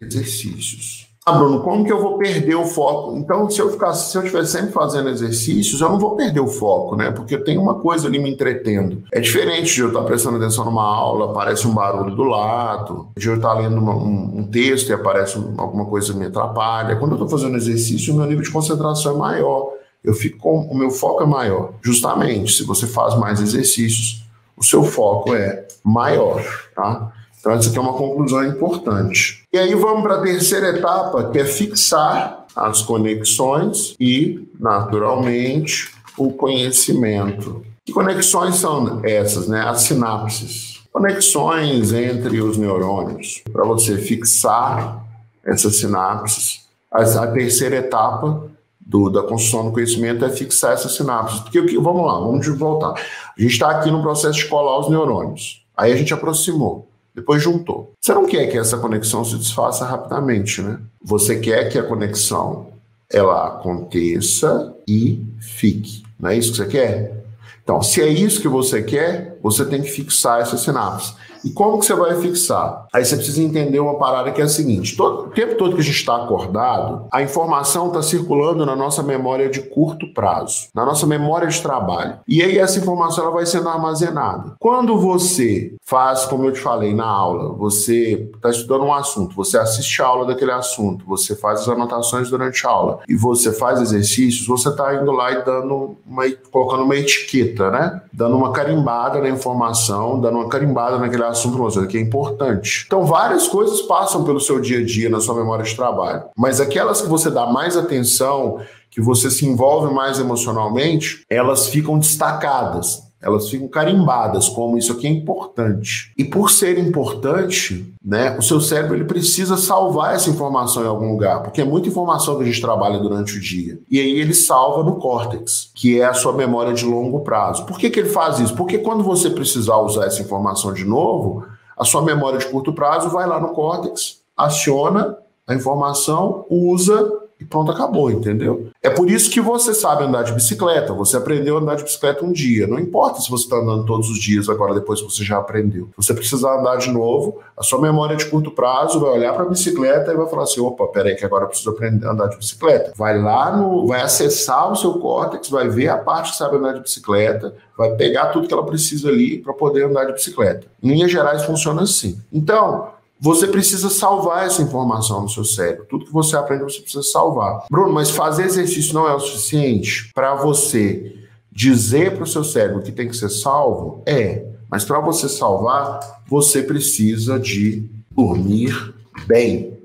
[0.00, 1.04] exercícios.
[1.26, 3.16] Ah, Bruno, como que eu vou perder o foco?
[3.16, 6.46] Então, se eu ficar, se eu estiver sempre fazendo exercícios, eu não vou perder o
[6.46, 7.10] foco, né?
[7.12, 9.02] Porque tem uma coisa ali me entretendo.
[9.10, 13.26] É diferente de eu estar prestando atenção numa aula, aparece um barulho do lado, de
[13.26, 16.96] eu estar lendo uma, um, um, texto e aparece alguma coisa que me atrapalha.
[16.96, 19.70] Quando eu estou fazendo exercício, o meu nível de concentração é maior.
[20.04, 21.72] Eu fico com o meu foco é maior.
[21.82, 24.22] Justamente, se você faz mais exercícios,
[24.54, 26.44] o seu foco é maior,
[26.76, 27.10] tá?
[27.40, 29.44] Então, essa aqui é uma conclusão importante.
[29.52, 36.32] E aí vamos para a terceira etapa, que é fixar as conexões e, naturalmente, o
[36.32, 37.62] conhecimento.
[37.84, 39.60] Que conexões são essas, né?
[39.60, 40.82] As sinapses.
[40.92, 43.42] Conexões entre os neurônios.
[43.52, 45.04] Para você fixar
[45.44, 48.53] essas sinapses, a terceira etapa
[48.86, 51.40] do, da construção do conhecimento é fixar essas sinapses.
[51.40, 52.92] Porque, vamos lá, vamos voltar.
[52.92, 55.64] A gente está aqui no processo de colar os neurônios.
[55.76, 57.92] Aí a gente aproximou depois juntou.
[58.00, 60.80] Você não quer que essa conexão se desfaça rapidamente, né?
[61.02, 62.66] Você quer que a conexão
[63.10, 66.02] ela aconteça e fique.
[66.18, 67.24] Não é isso que você quer?
[67.62, 71.14] Então, se é isso que você quer, você tem que fixar essa sinapse.
[71.44, 72.86] E como que você vai fixar?
[72.92, 75.82] Aí você precisa entender uma parada que é a seguinte: todo, o tempo todo que
[75.82, 80.86] a gente está acordado, a informação está circulando na nossa memória de curto prazo, na
[80.86, 82.18] nossa memória de trabalho.
[82.26, 84.54] E aí essa informação ela vai sendo armazenada.
[84.58, 89.58] Quando você faz, como eu te falei na aula, você está estudando um assunto, você
[89.58, 93.82] assiste a aula daquele assunto, você faz as anotações durante a aula e você faz
[93.82, 98.00] exercícios, você está indo lá e dando uma, colocando uma etiqueta, né?
[98.12, 102.84] Dando uma carimbada na informação, dando uma carimbada naquele assunto assunto você que é importante.
[102.86, 106.60] Então, várias coisas passam pelo seu dia a dia na sua memória de trabalho, mas
[106.60, 113.03] aquelas que você dá mais atenção, que você se envolve mais emocionalmente, elas ficam destacadas
[113.24, 116.12] elas ficam carimbadas como isso aqui é importante.
[116.16, 121.10] E por ser importante, né, o seu cérebro ele precisa salvar essa informação em algum
[121.10, 123.78] lugar, porque é muita informação que a gente trabalha durante o dia.
[123.90, 127.64] E aí ele salva no córtex, que é a sua memória de longo prazo.
[127.64, 128.54] Por que, que ele faz isso?
[128.54, 133.08] Porque quando você precisar usar essa informação de novo, a sua memória de curto prazo
[133.08, 138.68] vai lá no córtex, aciona a informação, usa e pronto, acabou, entendeu?
[138.82, 142.24] É por isso que você sabe andar de bicicleta, você aprendeu a andar de bicicleta
[142.24, 142.66] um dia.
[142.66, 145.90] Não importa se você está andando todos os dias agora, depois que você já aprendeu.
[145.98, 149.44] Se você precisar andar de novo, a sua memória de curto prazo vai olhar para
[149.44, 152.28] a bicicleta e vai falar assim: opa, peraí, que agora eu preciso aprender a andar
[152.28, 152.92] de bicicleta.
[152.96, 153.86] Vai lá no.
[153.86, 157.94] vai acessar o seu córtex, vai ver a parte que sabe andar de bicicleta, vai
[157.94, 160.66] pegar tudo que ela precisa ali para poder andar de bicicleta.
[160.82, 162.18] Em linhas gerais, funciona assim.
[162.32, 162.93] Então,
[163.24, 165.86] você precisa salvar essa informação no seu cérebro.
[165.88, 167.64] Tudo que você aprende, você precisa salvar.
[167.70, 171.16] Bruno, mas fazer exercício não é o suficiente para você
[171.50, 174.02] dizer para o seu cérebro que tem que ser salvo?
[174.04, 174.44] É.
[174.70, 178.94] Mas para você salvar, você precisa de dormir
[179.26, 179.78] bem.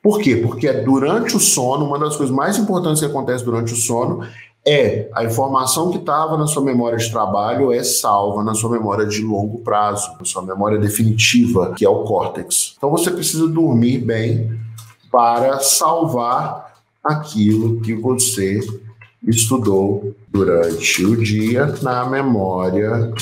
[0.00, 0.36] Por quê?
[0.36, 4.24] Porque é durante o sono, uma das coisas mais importantes que acontece durante o sono
[4.66, 9.06] é a informação que estava na sua memória de trabalho é salva na sua memória
[9.06, 12.74] de longo prazo, na sua memória definitiva, que é o córtex.
[12.76, 14.58] Então você precisa dormir bem
[15.12, 18.60] para salvar aquilo que você
[19.22, 23.12] estudou durante o dia na memória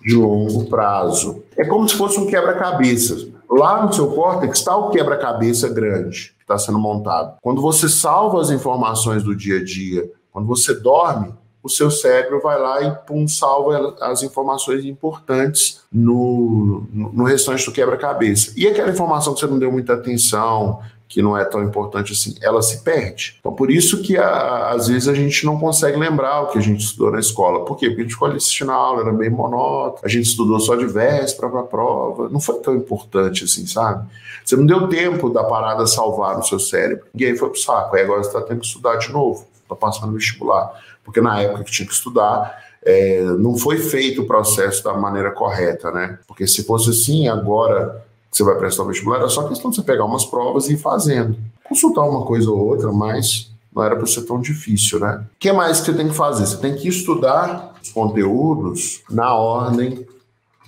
[0.00, 1.42] de longo prazo.
[1.56, 3.28] É como se fosse um quebra-cabeça.
[3.50, 7.36] Lá no seu córtex está o quebra-cabeça grande que está sendo montado.
[7.42, 12.40] Quando você salva as informações do dia a dia quando você dorme, o seu cérebro
[12.42, 18.52] vai lá e pum, salva as informações importantes no, no restante do quebra-cabeça.
[18.56, 22.34] E aquela informação que você não deu muita atenção, que não é tão importante assim,
[22.42, 23.36] ela se perde.
[23.38, 26.60] Então, por isso que a, às vezes a gente não consegue lembrar o que a
[26.60, 27.64] gente estudou na escola.
[27.64, 27.86] Por quê?
[27.86, 30.86] Porque a gente ficou assistindo a aula, era bem monótono, a gente estudou só de
[30.86, 34.04] véspera para a prova, não foi tão importante assim, sabe?
[34.44, 37.06] Você não deu tempo da parada salvar no seu cérebro.
[37.14, 37.94] E aí foi pro saco.
[37.94, 40.72] Aí agora você está tendo que estudar de novo para passar no vestibular.
[41.04, 45.30] Porque na época que tinha que estudar, é, não foi feito o processo da maneira
[45.30, 46.18] correta, né?
[46.26, 49.76] Porque se fosse assim, agora que você vai prestar o vestibular, é só questão de
[49.76, 51.36] você pegar umas provas e ir fazendo.
[51.64, 55.24] Consultar uma coisa ou outra, mas não era para ser tão difícil, né?
[55.34, 56.46] O que mais que você tem que fazer?
[56.46, 60.06] Você tem que estudar os conteúdos na ordem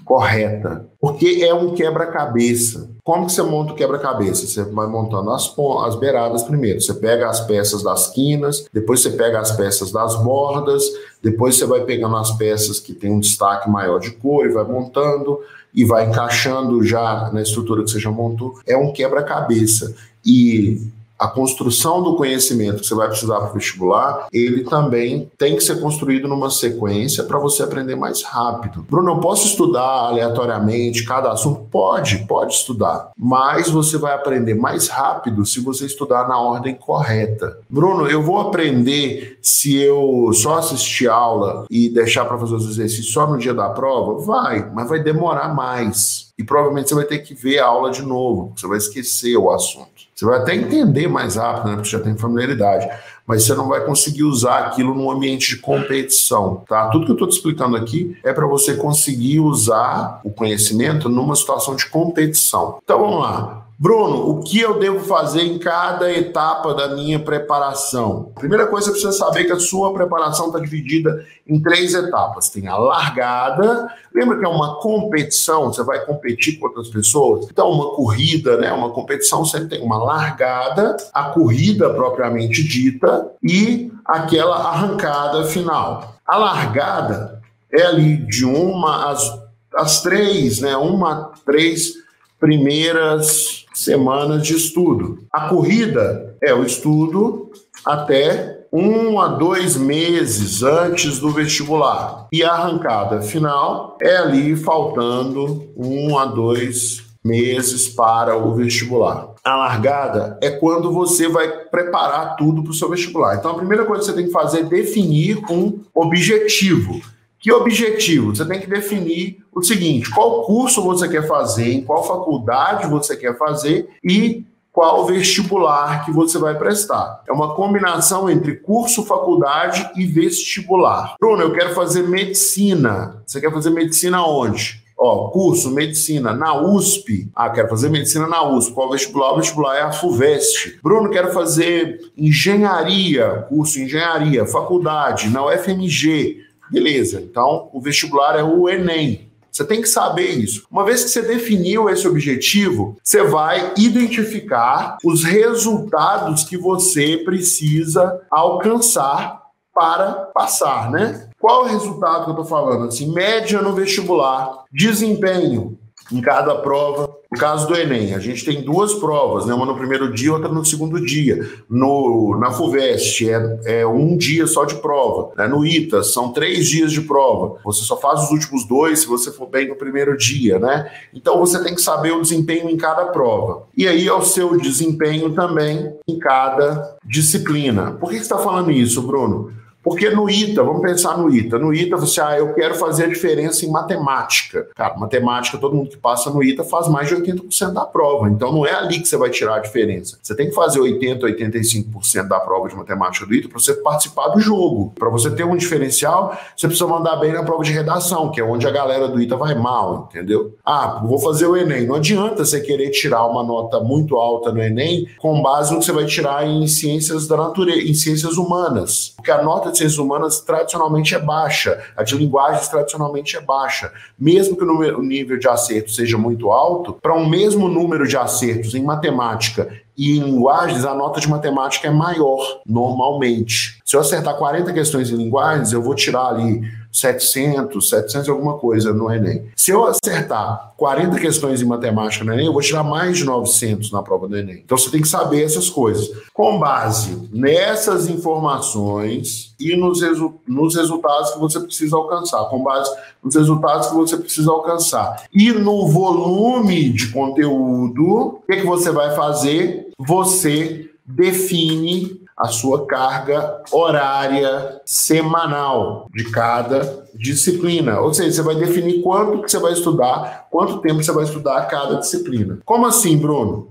[0.06, 2.88] correta, porque é um quebra-cabeça.
[3.02, 4.46] Como que você monta o quebra-cabeça?
[4.46, 5.52] Você vai montando as,
[5.84, 6.80] as beiradas primeiro.
[6.80, 10.84] Você pega as peças das quinas, depois você pega as peças das bordas,
[11.20, 14.64] depois você vai pegando as peças que tem um destaque maior de cor e vai
[14.64, 15.40] montando
[15.74, 18.54] e vai encaixando já na estrutura que você já montou.
[18.64, 19.92] É um quebra-cabeça.
[20.24, 20.80] E
[21.18, 25.62] a construção do conhecimento que você vai precisar para o vestibular, ele também tem que
[25.62, 28.86] ser construído numa sequência para você aprender mais rápido.
[28.88, 31.66] Bruno, eu posso estudar aleatoriamente cada assunto?
[31.70, 37.58] Pode, pode estudar, mas você vai aprender mais rápido se você estudar na ordem correta.
[37.68, 43.12] Bruno, eu vou aprender se eu só assistir aula e deixar para fazer os exercícios
[43.12, 44.20] só no dia da prova?
[44.24, 46.32] Vai, mas vai demorar mais.
[46.38, 49.50] E provavelmente você vai ter que ver a aula de novo, você vai esquecer o
[49.50, 50.05] assunto.
[50.16, 52.88] Você vai até entender mais rápido, né, porque já tem familiaridade,
[53.26, 56.88] mas você não vai conseguir usar aquilo num ambiente de competição, tá?
[56.88, 61.36] Tudo que eu estou te explicando aqui é para você conseguir usar o conhecimento numa
[61.36, 62.78] situação de competição.
[62.82, 63.65] Então vamos lá.
[63.78, 68.32] Bruno, o que eu devo fazer em cada etapa da minha preparação?
[68.34, 72.48] Primeira coisa, você precisa saber que a sua preparação está dividida em três etapas.
[72.48, 77.48] Tem a largada, lembra que é uma competição, você vai competir com outras pessoas?
[77.50, 78.72] Então, uma corrida, né?
[78.72, 86.14] Uma competição sempre tem uma largada, a corrida propriamente dita e aquela arrancada final.
[86.26, 89.38] A largada é ali de uma às,
[89.74, 90.74] às três, né?
[90.78, 91.92] Uma, três
[92.40, 95.18] primeiras semanas de estudo.
[95.30, 97.50] A corrida é o estudo
[97.84, 102.26] até um a dois meses antes do vestibular.
[102.32, 109.34] E a arrancada final é ali faltando um a dois meses para o vestibular.
[109.44, 113.36] A largada é quando você vai preparar tudo para o seu vestibular.
[113.36, 117.00] Então, a primeira coisa que você tem que fazer é definir um objetivo.
[117.38, 118.34] Que objetivo?
[118.34, 123.16] Você tem que definir o seguinte: qual curso você quer fazer, em qual faculdade você
[123.16, 124.44] quer fazer e
[124.76, 127.22] qual vestibular que você vai prestar.
[127.26, 131.14] É uma combinação entre curso, faculdade e vestibular.
[131.18, 133.22] Bruno, eu quero fazer medicina.
[133.26, 134.84] Você quer fazer medicina onde?
[134.98, 137.30] Ó, curso, medicina, na USP.
[137.34, 138.72] Ah, quero fazer medicina na USP.
[138.74, 139.32] Qual vestibular?
[139.32, 140.78] O vestibular é a FUVEST.
[140.82, 146.45] Bruno, quero fazer engenharia, curso engenharia, faculdade, na UFMG.
[146.70, 149.30] Beleza, então o vestibular é o Enem.
[149.56, 150.66] Você tem que saber isso.
[150.70, 158.20] Uma vez que você definiu esse objetivo, você vai identificar os resultados que você precisa
[158.30, 161.30] alcançar para passar, né?
[161.40, 162.88] Qual o resultado que eu estou falando?
[162.88, 165.78] Assim, média no vestibular, desempenho,
[166.12, 167.15] em cada prova.
[167.36, 169.52] No caso do Enem, a gente tem duas provas, né?
[169.52, 171.46] uma no primeiro dia outra no segundo dia.
[171.68, 175.34] No, na FUVEST é, é um dia só de prova.
[175.36, 175.46] Né?
[175.46, 177.58] No ITA são três dias de prova.
[177.62, 180.90] Você só faz os últimos dois se você for bem no primeiro dia, né?
[181.12, 183.64] Então você tem que saber o desempenho em cada prova.
[183.76, 187.98] E aí é o seu desempenho também em cada disciplina.
[188.00, 189.52] Por que você está falando isso, Bruno?
[189.86, 191.60] Porque no ITA, vamos pensar no ITA.
[191.60, 194.66] No ITA, você, ah, eu quero fazer a diferença em matemática.
[194.74, 198.28] Cara, matemática, todo mundo que passa no ITA faz mais de 80% da prova.
[198.28, 200.18] Então não é ali que você vai tirar a diferença.
[200.20, 204.26] Você tem que fazer 80%, 85% da prova de matemática do ITA para você participar
[204.30, 204.92] do jogo.
[204.98, 208.44] Para você ter um diferencial, você precisa mandar bem na prova de redação, que é
[208.44, 210.56] onde a galera do ITA vai mal, entendeu?
[210.64, 211.86] Ah, vou fazer o Enem.
[211.86, 215.84] Não adianta você querer tirar uma nota muito alta no Enem com base no que
[215.84, 219.14] você vai tirar em ciências da natureza, em ciências humanas.
[219.14, 223.92] Porque a nota de ciências humanas tradicionalmente é baixa, a de linguagens tradicionalmente é baixa.
[224.18, 228.74] Mesmo que o nível de acerto seja muito alto, para um mesmo número de acertos
[228.74, 233.80] em matemática e em linguagens, a nota de matemática é maior, normalmente.
[233.84, 236.62] Se eu acertar 40 questões em linguagens, eu vou tirar ali
[236.96, 239.46] 700, 700 e alguma coisa no Enem.
[239.54, 243.92] Se eu acertar 40 questões em matemática no Enem, eu vou tirar mais de 900
[243.92, 244.62] na prova do Enem.
[244.64, 246.10] Então você tem que saber essas coisas.
[246.32, 252.90] Com base nessas informações e nos, resu nos resultados que você precisa alcançar, com base
[253.22, 258.90] nos resultados que você precisa alcançar e no volume de conteúdo, o que, que você
[258.90, 259.85] vai fazer?
[259.98, 268.00] Você define a sua carga horária semanal de cada disciplina.
[268.00, 271.66] Ou seja, você vai definir quanto que você vai estudar, quanto tempo você vai estudar
[271.66, 272.58] cada disciplina.
[272.64, 273.68] Como assim, Bruno?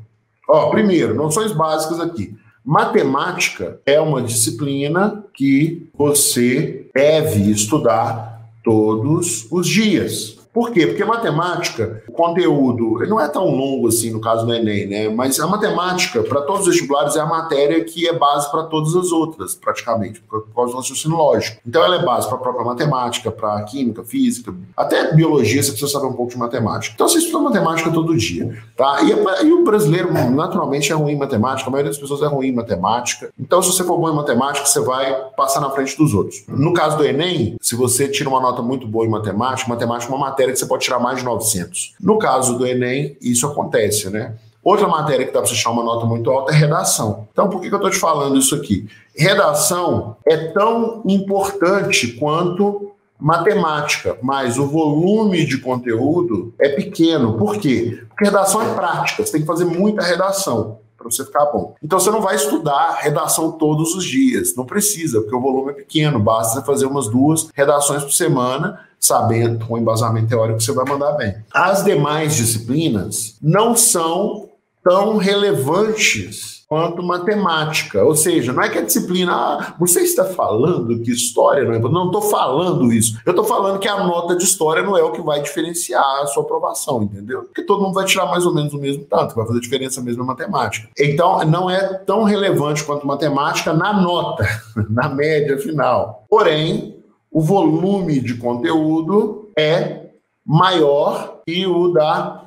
[0.49, 2.35] Ó, primeiro, noções básicas aqui.
[2.63, 10.39] Matemática é uma disciplina que você deve estudar todos os dias.
[10.51, 10.87] Por quê?
[10.87, 15.09] Porque matemática, conteúdo, ele não é tão longo assim no caso do Enem, né?
[15.09, 18.95] Mas a matemática, para todos os vestibulares, é a matéria que é base para todas
[18.95, 21.59] as outras, praticamente, por causa do raciocínio lógico.
[21.65, 25.91] Então ela é base para a própria matemática, para química, física, até biologia, você precisa
[25.91, 26.93] saber um pouco de matemática.
[26.95, 28.99] Então você estuda matemática todo dia, tá?
[29.03, 32.47] E, e o brasileiro, naturalmente, é ruim em matemática, a maioria das pessoas é ruim
[32.47, 33.29] em matemática.
[33.39, 36.43] Então, se você for bom em matemática, você vai passar na frente dos outros.
[36.47, 40.15] No caso do Enem, se você tira uma nota muito boa em matemática, matemática é
[40.15, 41.95] uma matéria que você pode tirar mais de 900.
[42.05, 44.35] No caso do Enem, isso acontece, né?
[44.63, 47.27] Outra matéria que dá para você tirar uma nota muito alta é redação.
[47.31, 48.87] Então, por que, que eu estou te falando isso aqui?
[49.15, 57.37] Redação é tão importante quanto matemática, mas o volume de conteúdo é pequeno.
[57.37, 58.03] Por quê?
[58.07, 61.75] Porque redação é prática, você tem que fazer muita redação para você ficar bom.
[61.81, 65.75] Então você não vai estudar redação todos os dias, não precisa, porque o volume é
[65.75, 70.85] pequeno, basta você fazer umas duas redações por semana sabendo com embasamento teórico você vai
[70.85, 71.35] mandar bem.
[71.53, 74.49] As demais disciplinas não são
[74.83, 78.03] tão relevantes quanto matemática.
[78.03, 81.79] Ou seja, não é que a disciplina, ah, você está falando que história não é.
[81.79, 83.19] Não estou falando isso.
[83.25, 86.27] Eu estou falando que a nota de história não é o que vai diferenciar a
[86.27, 87.43] sua aprovação, entendeu?
[87.43, 90.23] Porque todo mundo vai tirar mais ou menos o mesmo tanto, vai fazer diferença mesmo
[90.23, 90.89] na matemática.
[90.97, 94.45] Então, não é tão relevante quanto matemática na nota,
[94.89, 96.25] na média final.
[96.29, 96.94] Porém,
[97.35, 100.05] o volume de conteúdo é
[100.45, 102.43] maior que o da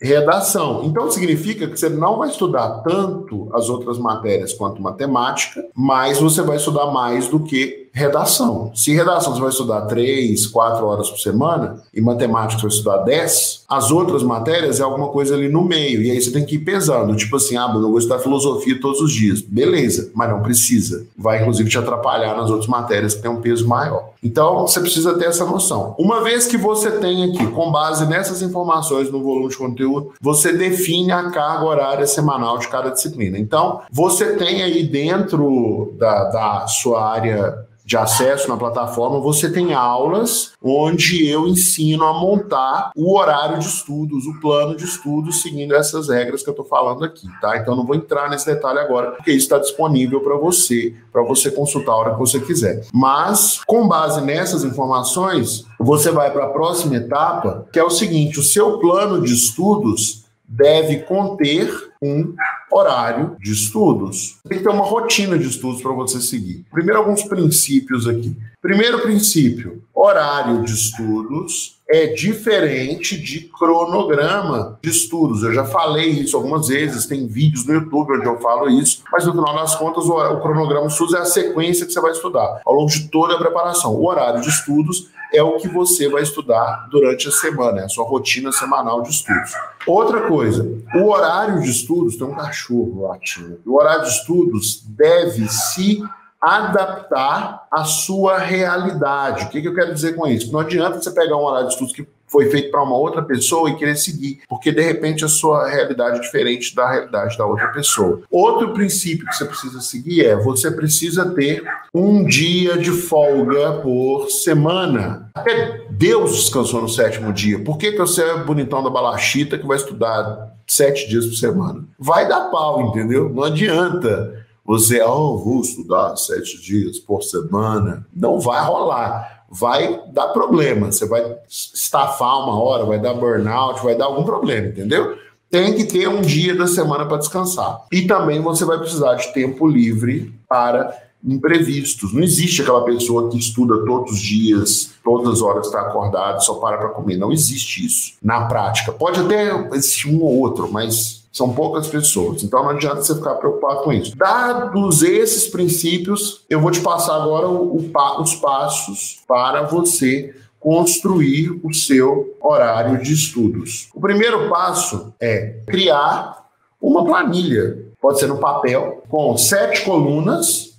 [0.00, 0.82] redação.
[0.82, 6.42] Então significa que você não vai estudar tanto as outras matérias quanto matemática, mas você
[6.42, 8.72] vai estudar mais do que redação.
[8.74, 12.96] Se redação você vai estudar três, quatro horas por semana e matemática você vai estudar
[13.04, 16.02] dez, as outras matérias é alguma coisa ali no meio.
[16.02, 17.14] E aí você tem que ir pesando.
[17.14, 19.40] Tipo assim, ah, eu vou estudar filosofia todos os dias.
[19.40, 21.06] Beleza, mas não precisa.
[21.16, 24.11] Vai inclusive te atrapalhar nas outras matérias que tem um peso maior.
[24.22, 25.94] Então você precisa ter essa noção.
[25.98, 30.52] Uma vez que você tem aqui, com base nessas informações no volume de conteúdo, você
[30.52, 33.38] define a carga horária semanal de cada disciplina.
[33.38, 39.74] Então, você tem aí dentro da, da sua área de acesso na plataforma, você tem
[39.74, 45.74] aulas onde eu ensino a montar o horário de estudos, o plano de estudos, seguindo
[45.74, 47.56] essas regras que eu estou falando aqui, tá?
[47.56, 51.50] Então não vou entrar nesse detalhe agora, porque isso está disponível para você, para você
[51.50, 52.84] consultar a hora que você quiser.
[52.92, 58.38] Mas, com base nessas informações, você vai para a próxima etapa, que é o seguinte:
[58.38, 62.34] o seu plano de estudos deve conter um
[62.70, 64.38] horário de estudos.
[64.48, 66.64] Tem que ter uma rotina de estudos para você seguir.
[66.70, 68.36] Primeiro, alguns princípios aqui.
[68.60, 75.42] Primeiro princípio: horário de estudos é diferente de cronograma de estudos.
[75.42, 79.26] Eu já falei isso algumas vezes, tem vídeos no YouTube onde eu falo isso, mas
[79.26, 82.62] no final das contas, o, cronograma de estudos é a sequência que você vai estudar
[82.64, 83.94] ao longo de toda a preparação.
[83.94, 87.88] O horário de estudos é o que você vai estudar durante a semana, é a
[87.88, 89.52] sua rotina semanal de estudos.
[89.86, 90.64] Outra coisa,
[90.94, 96.02] o horário de estudos, tem um cachorro latindo, o horário de estudos deve se
[96.40, 99.44] adaptar à sua realidade.
[99.44, 100.52] O que, que eu quero dizer com isso?
[100.52, 103.68] Não adianta você pegar um horário de estudos que foi feito para uma outra pessoa
[103.68, 107.68] e querer seguir, porque de repente a sua realidade é diferente da realidade da outra
[107.68, 108.22] pessoa.
[108.30, 111.62] Outro princípio que você precisa seguir é você precisa ter
[111.92, 115.30] um dia de folga por semana.
[115.34, 117.62] Até Deus descansou no sétimo dia.
[117.62, 121.84] Por que, que você é bonitão da balachita que vai estudar sete dias por semana?
[121.98, 123.28] Vai dar pau, entendeu?
[123.28, 128.06] Não adianta você, oh, vou estudar sete dias por semana.
[128.14, 130.90] Não vai rolar vai dar problema.
[130.90, 135.18] Você vai estafar uma hora, vai dar burnout, vai dar algum problema, entendeu?
[135.50, 137.84] Tem que ter um dia da semana para descansar.
[137.92, 142.14] E também você vai precisar de tempo livre para imprevistos.
[142.14, 146.54] Não existe aquela pessoa que estuda todos os dias, todas as horas está acordado, só
[146.54, 147.18] para para comer.
[147.18, 148.90] Não existe isso na prática.
[148.90, 153.36] Pode até existir um ou outro, mas são poucas pessoas, então não adianta você ficar
[153.36, 154.14] preocupado com isso.
[154.14, 161.58] Dados esses princípios, eu vou te passar agora o, o, os passos para você construir
[161.64, 163.88] o seu horário de estudos.
[163.94, 166.46] O primeiro passo é criar
[166.80, 170.78] uma planilha, pode ser no papel, com sete colunas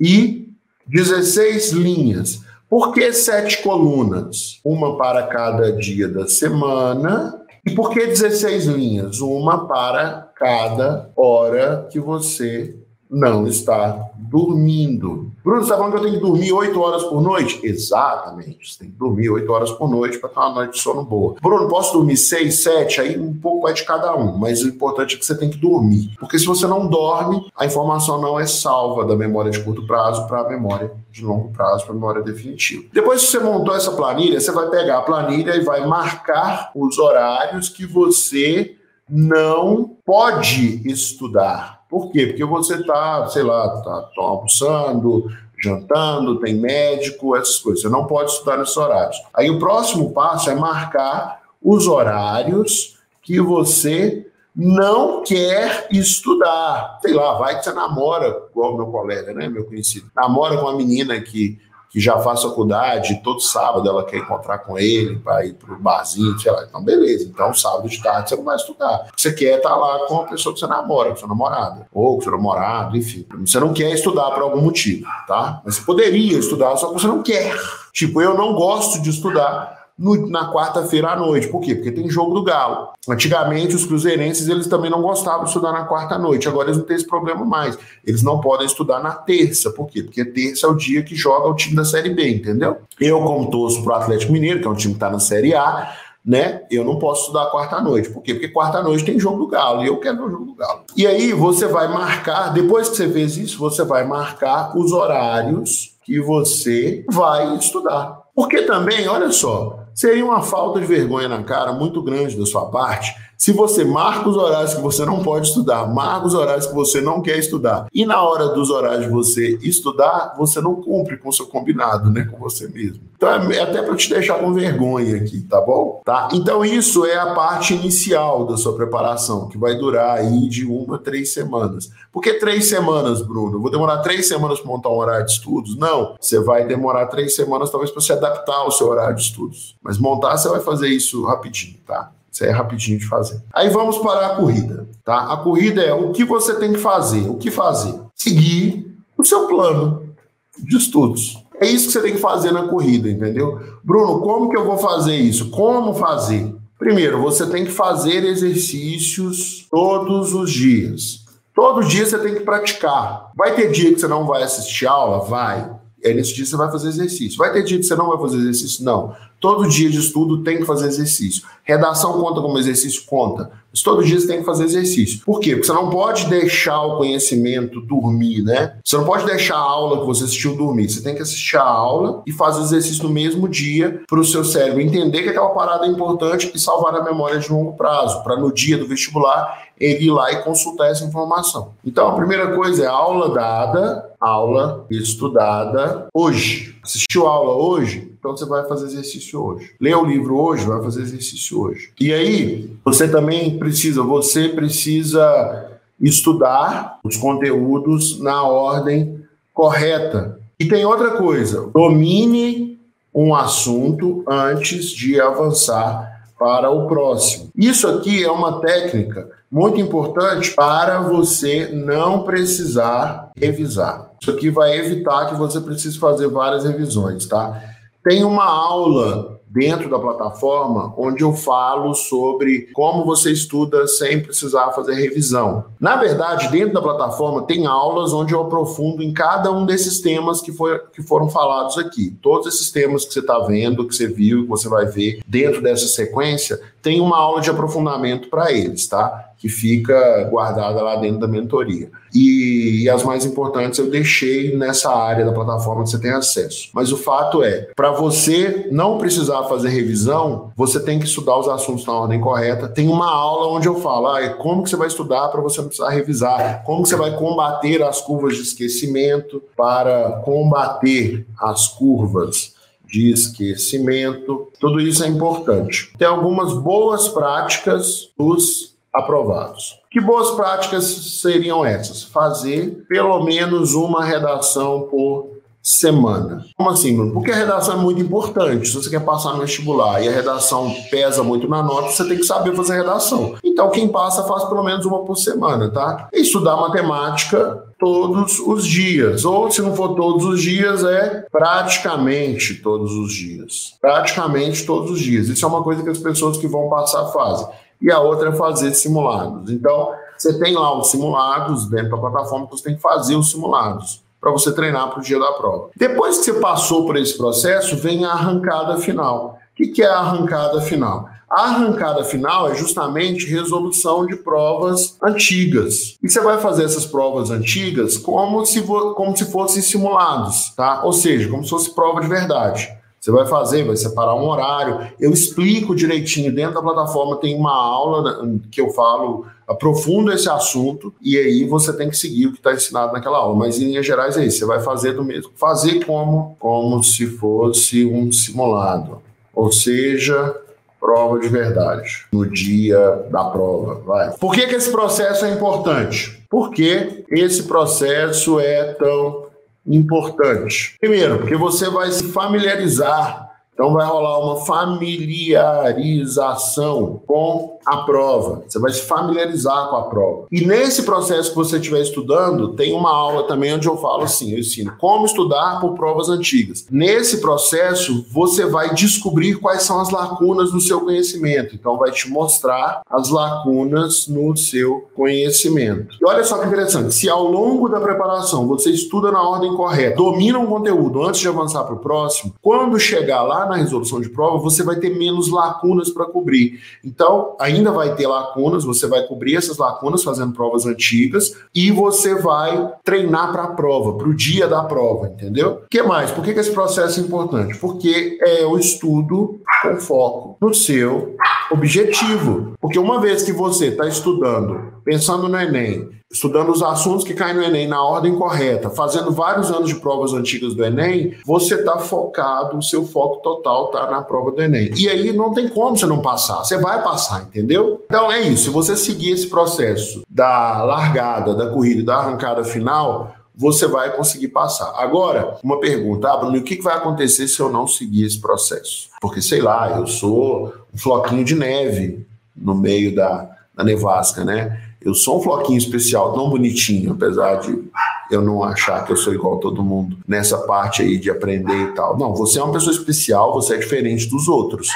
[0.00, 0.48] e
[0.86, 2.40] 16 linhas.
[2.68, 4.60] Por que sete colunas?
[4.64, 9.20] Uma para cada dia da semana e por que 16 linhas?
[9.20, 12.76] Uma para cada hora que você
[13.10, 15.29] não está dormindo.
[15.42, 17.60] Bruno, você está falando que eu tenho que dormir 8 horas por noite?
[17.62, 18.72] Exatamente.
[18.72, 21.36] Você tem que dormir 8 horas por noite para ter uma noite de sono boa.
[21.40, 23.00] Bruno, posso dormir 6, 7?
[23.00, 25.56] Aí um pouco vai de cada um, mas o importante é que você tem que
[25.56, 26.14] dormir.
[26.18, 30.26] Porque se você não dorme, a informação não é salva da memória de curto prazo
[30.26, 32.84] para a memória de longo prazo, para a memória definitiva.
[32.92, 36.98] Depois que você montou essa planilha, você vai pegar a planilha e vai marcar os
[36.98, 38.76] horários que você
[39.08, 42.28] não pode estudar por quê?
[42.28, 45.28] Porque você está, sei lá, está tá almoçando,
[45.62, 47.82] jantando, tem médico, essas coisas.
[47.82, 49.16] Você não pode estudar nesses horários.
[49.34, 56.98] Aí o próximo passo é marcar os horários que você não quer estudar.
[57.02, 60.76] Sei lá, vai que você namora, igual meu colega, né, meu conhecido, namora com uma
[60.76, 61.58] menina que
[61.90, 65.78] que já faz faculdade, todo sábado ela quer encontrar com ele para ir para o
[65.78, 66.64] barzinho, sei lá.
[66.64, 67.24] Então, beleza.
[67.24, 69.08] Então, sábado de tarde você não vai estudar.
[69.16, 72.14] Você quer estar tá lá com a pessoa que você namora, com sua namorada, ou
[72.14, 73.26] com seu namorado, enfim.
[73.44, 75.60] Você não quer estudar por algum motivo, tá?
[75.64, 77.56] Mas você poderia estudar, só que você não quer.
[77.92, 81.48] Tipo, eu não gosto de estudar no, na quarta-feira à noite.
[81.48, 81.74] Por quê?
[81.74, 82.88] Porque tem jogo do Galo.
[83.06, 86.48] Antigamente, os cruzeirenses eles também não gostavam de estudar na quarta noite.
[86.48, 87.78] Agora eles não têm esse problema mais.
[88.04, 89.70] Eles não podem estudar na terça.
[89.70, 90.02] Por quê?
[90.02, 92.78] Porque terça é o dia que joga o time da Série B, entendeu?
[92.98, 95.94] Eu, como torço pro Atlético Mineiro, que é um time que está na Série A,
[96.24, 96.62] né?
[96.70, 98.08] Eu não posso estudar quarta-noite.
[98.08, 98.32] Por quê?
[98.32, 100.80] Porque quarta-noite tem jogo do Galo e eu quero ver o jogo do Galo.
[100.96, 105.98] E aí você vai marcar, depois que você fez isso, você vai marcar os horários
[106.02, 108.20] que você vai estudar.
[108.34, 112.70] Porque também, olha só, Seria uma falta de vergonha na cara muito grande da sua
[112.70, 116.74] parte se você marca os horários que você não pode estudar, marca os horários que
[116.74, 121.30] você não quer estudar, e na hora dos horários você estudar, você não cumpre com
[121.30, 123.00] o seu combinado, né, com você mesmo.
[123.16, 126.02] Então é até para te deixar com vergonha aqui, tá bom?
[126.04, 126.28] Tá?
[126.34, 130.96] Então isso é a parte inicial da sua preparação, que vai durar aí de uma
[130.96, 131.90] a três semanas.
[132.12, 133.58] Por que três semanas, Bruno?
[133.58, 135.78] Vou demorar três semanas para montar um horário de estudos?
[135.78, 139.76] Não, você vai demorar três semanas talvez para se adaptar ao seu horário de estudos.
[139.82, 142.12] Mas montar, você vai fazer isso rapidinho, tá?
[142.32, 143.42] Isso é rapidinho de fazer.
[143.52, 145.32] Aí vamos para a corrida, tá?
[145.32, 147.28] A corrida é o que você tem que fazer.
[147.28, 147.94] O que fazer?
[148.14, 150.14] Seguir o seu plano
[150.58, 151.44] de estudos.
[151.60, 153.60] É isso que você tem que fazer na corrida, entendeu?
[153.84, 155.50] Bruno, como que eu vou fazer isso?
[155.50, 156.54] Como fazer?
[156.78, 161.20] Primeiro, você tem que fazer exercícios todos os dias.
[161.54, 163.30] Todo dia você tem que praticar.
[163.36, 165.20] Vai ter dia que você não vai assistir aula?
[165.20, 165.70] Vai.
[166.02, 167.38] É nesse dia que você vai fazer exercício.
[167.38, 168.84] Vai ter dia que você não vai fazer exercício?
[168.84, 169.14] Não.
[169.38, 171.42] Todo dia de estudo tem que fazer exercício.
[171.62, 173.04] Redação conta como exercício?
[173.06, 173.50] Conta.
[173.72, 175.24] Mas todo dia você tem que fazer exercício.
[175.24, 175.52] Por quê?
[175.52, 178.76] Porque você não pode deixar o conhecimento dormir, né?
[178.84, 180.90] Você não pode deixar a aula que você assistiu dormir.
[180.90, 184.44] Você tem que assistir a aula e fazer exercício no mesmo dia para o seu
[184.44, 188.36] cérebro entender que aquela parada é importante e salvar a memória de longo prazo, para
[188.36, 191.72] no dia do vestibular ele ir lá e consultar essa informação.
[191.84, 196.76] Então, a primeira coisa é aula dada, aula estudada hoje.
[196.82, 198.12] Assistiu aula hoje?
[198.18, 199.72] Então você vai fazer exercício hoje.
[199.80, 200.66] Leu o livro hoje?
[200.66, 201.90] Vai fazer exercício hoje.
[201.98, 210.38] E aí, você também precisa, você precisa estudar os conteúdos na ordem correta.
[210.58, 212.78] E tem outra coisa: domine
[213.14, 217.50] um assunto antes de avançar para o próximo.
[217.54, 224.10] Isso aqui é uma técnica muito importante para você não precisar revisar.
[224.18, 227.62] Isso aqui vai evitar que você precise fazer várias revisões, tá?
[228.02, 234.70] Tem uma aula dentro da plataforma onde eu falo sobre como você estuda sem precisar
[234.70, 235.64] fazer revisão.
[235.80, 240.40] Na verdade, dentro da plataforma tem aulas onde eu aprofundo em cada um desses temas
[240.40, 242.16] que, foi, que foram falados aqui.
[242.22, 245.60] Todos esses temas que você está vendo, que você viu, que você vai ver dentro
[245.60, 249.32] dessa sequência, tem uma aula de aprofundamento para eles, tá?
[249.36, 251.90] Que fica guardada lá dentro da mentoria.
[252.14, 256.68] E, e, as mais importantes eu deixei nessa área da plataforma que você tem acesso.
[256.74, 261.48] Mas o fato é, para você não precisar fazer revisão, você tem que estudar os
[261.48, 262.68] assuntos na ordem correta.
[262.68, 265.68] Tem uma aula onde eu falo, ah, como que você vai estudar para você não
[265.68, 272.54] precisar revisar, como que você vai combater as curvas de esquecimento para combater as curvas
[272.90, 274.48] de esquecimento.
[274.58, 275.92] Tudo isso é importante.
[275.96, 279.78] Tem algumas boas práticas dos aprovados.
[279.90, 280.84] Que boas práticas
[281.20, 282.02] seriam essas?
[282.02, 286.44] Fazer pelo menos uma redação por semana.
[286.56, 287.12] Como assim, Bruno?
[287.12, 288.68] Porque a redação é muito importante.
[288.68, 292.16] Se você quer passar no vestibular e a redação pesa muito na nota, você tem
[292.16, 293.34] que saber fazer redação.
[293.44, 296.08] Então, quem passa faz pelo menos uma por semana, tá?
[296.12, 299.24] E estudar matemática todos os dias.
[299.24, 303.74] Ou, se não for todos os dias, é praticamente todos os dias.
[303.80, 305.28] Praticamente todos os dias.
[305.28, 307.46] Isso é uma coisa que as pessoas que vão passar fazem.
[307.80, 309.50] E a outra é fazer simulados.
[309.50, 313.30] Então, você tem lá os simulados dentro da plataforma que você tem que fazer os
[313.30, 315.70] simulados para você treinar para o dia da prova.
[315.74, 319.38] Depois que você passou por esse processo, vem a arrancada final.
[319.52, 321.08] O que é a arrancada final?
[321.30, 325.96] A arrancada final é justamente resolução de provas antigas.
[326.02, 330.82] E você vai fazer essas provas antigas como se, como se fossem simulados, tá?
[330.84, 332.68] Ou seja, como se fosse prova de verdade.
[333.00, 334.92] Você vai fazer, vai separar um horário.
[335.00, 340.92] Eu explico direitinho dentro da plataforma, tem uma aula que eu falo, aprofundo esse assunto,
[341.00, 343.34] e aí você tem que seguir o que está ensinado naquela aula.
[343.34, 345.32] Mas em linhas gerais é isso, você vai fazer do mesmo.
[345.34, 349.00] Fazer como, como se fosse um simulado.
[349.34, 350.36] Ou seja,
[350.78, 353.76] prova de verdade, no dia da prova.
[353.76, 354.10] Vai.
[354.18, 356.22] Por que, que esse processo é importante?
[356.28, 359.29] Porque esse processo é tão
[359.66, 360.76] importante.
[360.80, 363.30] Primeiro, porque você vai se familiarizar
[363.60, 368.42] então vai rolar uma familiarização com a prova.
[368.46, 370.26] Você vai se familiarizar com a prova.
[370.30, 374.32] E nesse processo que você estiver estudando, tem uma aula também onde eu falo assim,
[374.32, 376.66] eu ensino como estudar por provas antigas.
[376.70, 381.54] Nesse processo, você vai descobrir quais são as lacunas no seu conhecimento.
[381.54, 385.96] Então vai te mostrar as lacunas no seu conhecimento.
[386.00, 389.96] E olha só que interessante, se ao longo da preparação você estuda na ordem correta,
[389.96, 394.08] domina um conteúdo antes de avançar para o próximo, quando chegar lá na resolução de
[394.08, 396.60] prova, você vai ter menos lacunas para cobrir.
[396.84, 402.14] Então, ainda vai ter lacunas, você vai cobrir essas lacunas fazendo provas antigas e você
[402.14, 405.62] vai treinar para a prova, para o dia da prova, entendeu?
[405.64, 406.10] O que mais?
[406.10, 407.56] Por que, que esse processo é importante?
[407.58, 411.16] Porque é o estudo com foco no seu
[411.50, 412.54] objetivo.
[412.60, 417.36] Porque uma vez que você está estudando, pensando no Enem, estudando os assuntos que caem
[417.36, 421.78] no Enem na ordem correta, fazendo vários anos de provas antigas do Enem, você está
[421.78, 424.72] focado, o seu foco total está na prova do Enem.
[424.76, 427.84] E aí não tem como você não passar, você vai passar, entendeu?
[427.86, 433.14] Então é isso, se você seguir esse processo da largada, da corrida, da arrancada final,
[433.32, 434.74] você vai conseguir passar.
[434.76, 438.90] Agora, uma pergunta, ah, Bruno, o que vai acontecer se eu não seguir esse processo?
[439.00, 442.06] Porque, sei lá, eu sou um floquinho de neve
[442.36, 444.69] no meio da, da nevasca, né?
[444.80, 447.64] Eu sou um floquinho especial, tão bonitinho, apesar de
[448.10, 451.68] eu não achar que eu sou igual a todo mundo nessa parte aí de aprender
[451.68, 451.98] e tal.
[451.98, 454.68] Não, você é uma pessoa especial, você é diferente dos outros.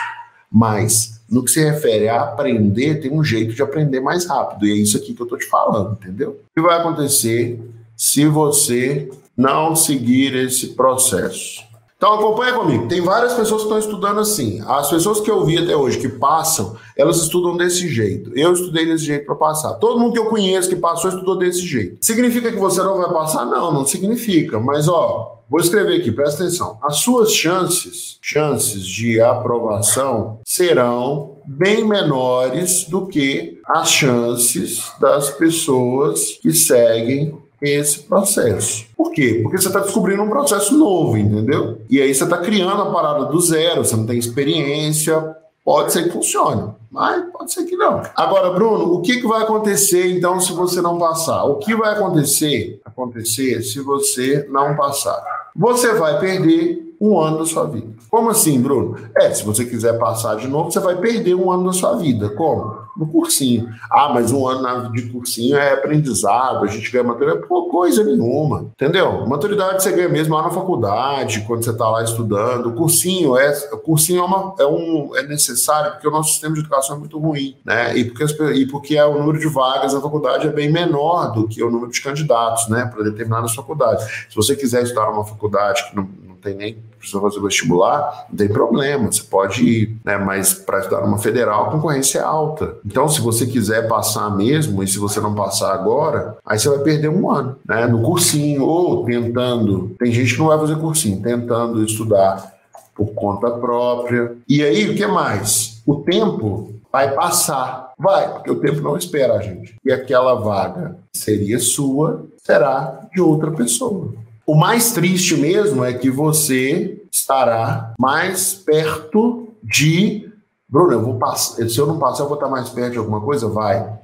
[0.51, 4.67] Mas no que se refere a aprender, tem um jeito de aprender mais rápido.
[4.67, 6.31] E é isso aqui que eu tô te falando, entendeu?
[6.31, 7.61] O que vai acontecer
[7.97, 11.63] se você não seguir esse processo?
[11.97, 12.87] Então acompanha comigo.
[12.89, 14.63] Tem várias pessoas que estão estudando assim.
[14.67, 18.31] As pessoas que eu vi até hoje que passam, elas estudam desse jeito.
[18.35, 19.75] Eu estudei desse jeito para passar.
[19.75, 21.97] Todo mundo que eu conheço que passou estudou desse jeito.
[22.01, 23.47] Significa que você não vai passar?
[23.47, 24.61] Não, não significa.
[24.61, 26.79] Mas ó, vou escrever aqui, presta atenção.
[26.83, 36.39] As suas chances, chances de aprovação serão bem menores do que as chances das pessoas
[36.43, 38.87] que seguem esse processo.
[38.97, 39.41] Por quê?
[39.43, 41.79] Porque você está descobrindo um processo novo, entendeu?
[41.89, 46.05] E aí você está criando a parada do zero, você não tem experiência, pode ser
[46.05, 48.03] que funcione, mas pode ser que não.
[48.15, 51.45] Agora, Bruno, o que, que vai acontecer então se você não passar?
[51.45, 55.23] O que vai acontecer, acontecer se você não passar?
[55.57, 57.95] Você vai perder um ano da sua vida.
[58.11, 58.97] Como assim, Bruno?
[59.17, 62.31] É, se você quiser passar de novo, você vai perder um ano da sua vida.
[62.31, 62.85] Como?
[62.97, 63.69] no cursinho.
[63.91, 67.47] Ah, mas um ano de cursinho é aprendizado, a gente ganha maturidade.
[67.47, 69.27] Pô, coisa nenhuma, entendeu?
[69.27, 72.69] Maturidade você ganha mesmo lá na faculdade, quando você está lá estudando.
[72.69, 73.53] O cursinho é,
[73.85, 77.19] cursinho é, uma, é, um, é necessário porque o nosso sistema de educação é muito
[77.19, 77.97] ruim, né?
[77.97, 78.25] E porque,
[78.55, 81.71] e porque é, o número de vagas na faculdade é bem menor do que o
[81.71, 84.05] número de candidatos, né, para determinadas faculdades.
[84.29, 86.09] Se você quiser estudar numa faculdade que não
[86.45, 90.17] tem nem precisa fazer vestibular, não tem problema, você pode ir, né?
[90.17, 92.77] Mas para estudar numa federal, a concorrência é alta.
[92.85, 96.79] Então, se você quiser passar mesmo, e se você não passar agora, aí você vai
[96.79, 97.87] perder um ano, né?
[97.87, 99.95] No cursinho, ou tentando.
[99.99, 102.55] Tem gente que não vai fazer cursinho, tentando estudar
[102.95, 104.37] por conta própria.
[104.49, 105.83] E aí, o que mais?
[105.87, 107.93] O tempo vai passar.
[107.99, 109.77] Vai, porque o tempo não espera a gente.
[109.85, 114.13] E aquela vaga seria sua, será de outra pessoa.
[114.47, 120.31] O mais triste mesmo é que você estará mais perto de.
[120.69, 121.69] Bruno, eu vou passar.
[121.69, 123.49] Se eu não passar, eu vou estar mais perto de alguma coisa?
[123.49, 123.99] Vai.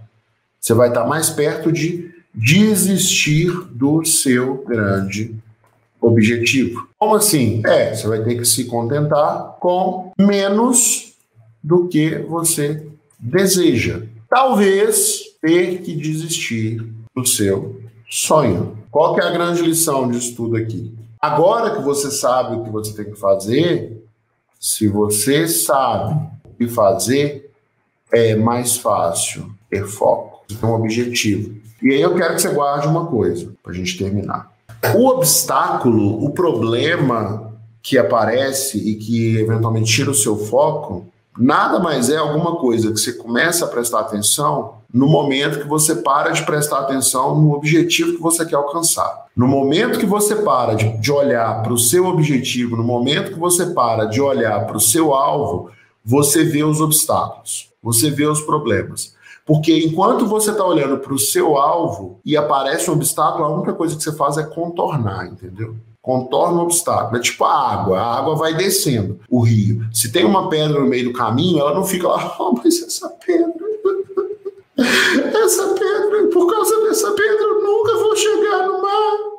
[0.59, 5.34] Você vai estar mais perto de desistir do seu grande
[6.01, 6.88] objetivo.
[6.99, 7.62] Como assim?
[7.66, 11.14] É, você vai ter que se contentar com menos
[11.62, 12.86] do que você
[13.18, 14.03] deseja.
[14.28, 18.79] Talvez ter que desistir do seu sonho.
[18.91, 20.93] Qual que é a grande lição disso tudo aqui?
[21.20, 24.05] Agora que você sabe o que você tem que fazer,
[24.59, 26.14] se você sabe
[26.45, 27.51] o que fazer,
[28.12, 30.45] é mais fácil ter foco.
[30.49, 31.55] Tem um objetivo.
[31.82, 34.51] E aí eu quero que você guarde uma coisa, para a gente terminar.
[34.95, 41.07] O obstáculo, o problema que aparece e que eventualmente tira o seu foco,
[41.38, 45.97] nada mais é alguma coisa que você começa a prestar atenção no momento que você
[45.97, 49.26] para de prestar atenção no objetivo que você quer alcançar.
[49.36, 53.38] No momento que você para de, de olhar para o seu objetivo, no momento que
[53.38, 55.70] você para de olhar para o seu alvo,
[56.05, 59.14] você vê os obstáculos, você vê os problemas.
[59.47, 63.72] Porque enquanto você está olhando para o seu alvo e aparece um obstáculo, a única
[63.72, 65.76] coisa que você faz é contornar, entendeu?
[66.01, 67.16] Contorna o obstáculo.
[67.16, 68.01] É tipo a água.
[68.01, 69.86] A água vai descendo o rio.
[69.93, 73.09] Se tem uma pedra no meio do caminho, ela não fica lá, oh, mas essa
[73.09, 73.69] pedra.
[75.44, 79.30] Essa pedra, por causa dessa pedra, eu nunca vou chegar no mar.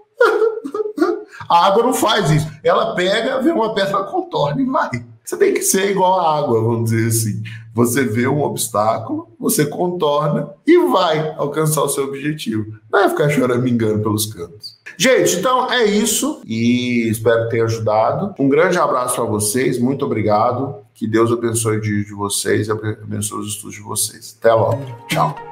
[1.50, 2.48] A água não faz isso.
[2.64, 4.90] Ela pega, vê uma pedra, contorna e vai.
[5.24, 7.44] Você tem que ser igual a água, vamos dizer assim.
[7.74, 12.74] Você vê um obstáculo, você contorna e vai alcançar o seu objetivo.
[12.92, 14.81] Não é ficar choramingando pelos cantos.
[14.98, 18.34] Gente, então é isso e espero tenha ajudado.
[18.40, 20.76] Um grande abraço para vocês, muito obrigado.
[20.94, 24.38] Que Deus abençoe o dia de vocês e abençoe os estudos de vocês.
[24.40, 24.84] Até logo.
[25.08, 25.51] Tchau.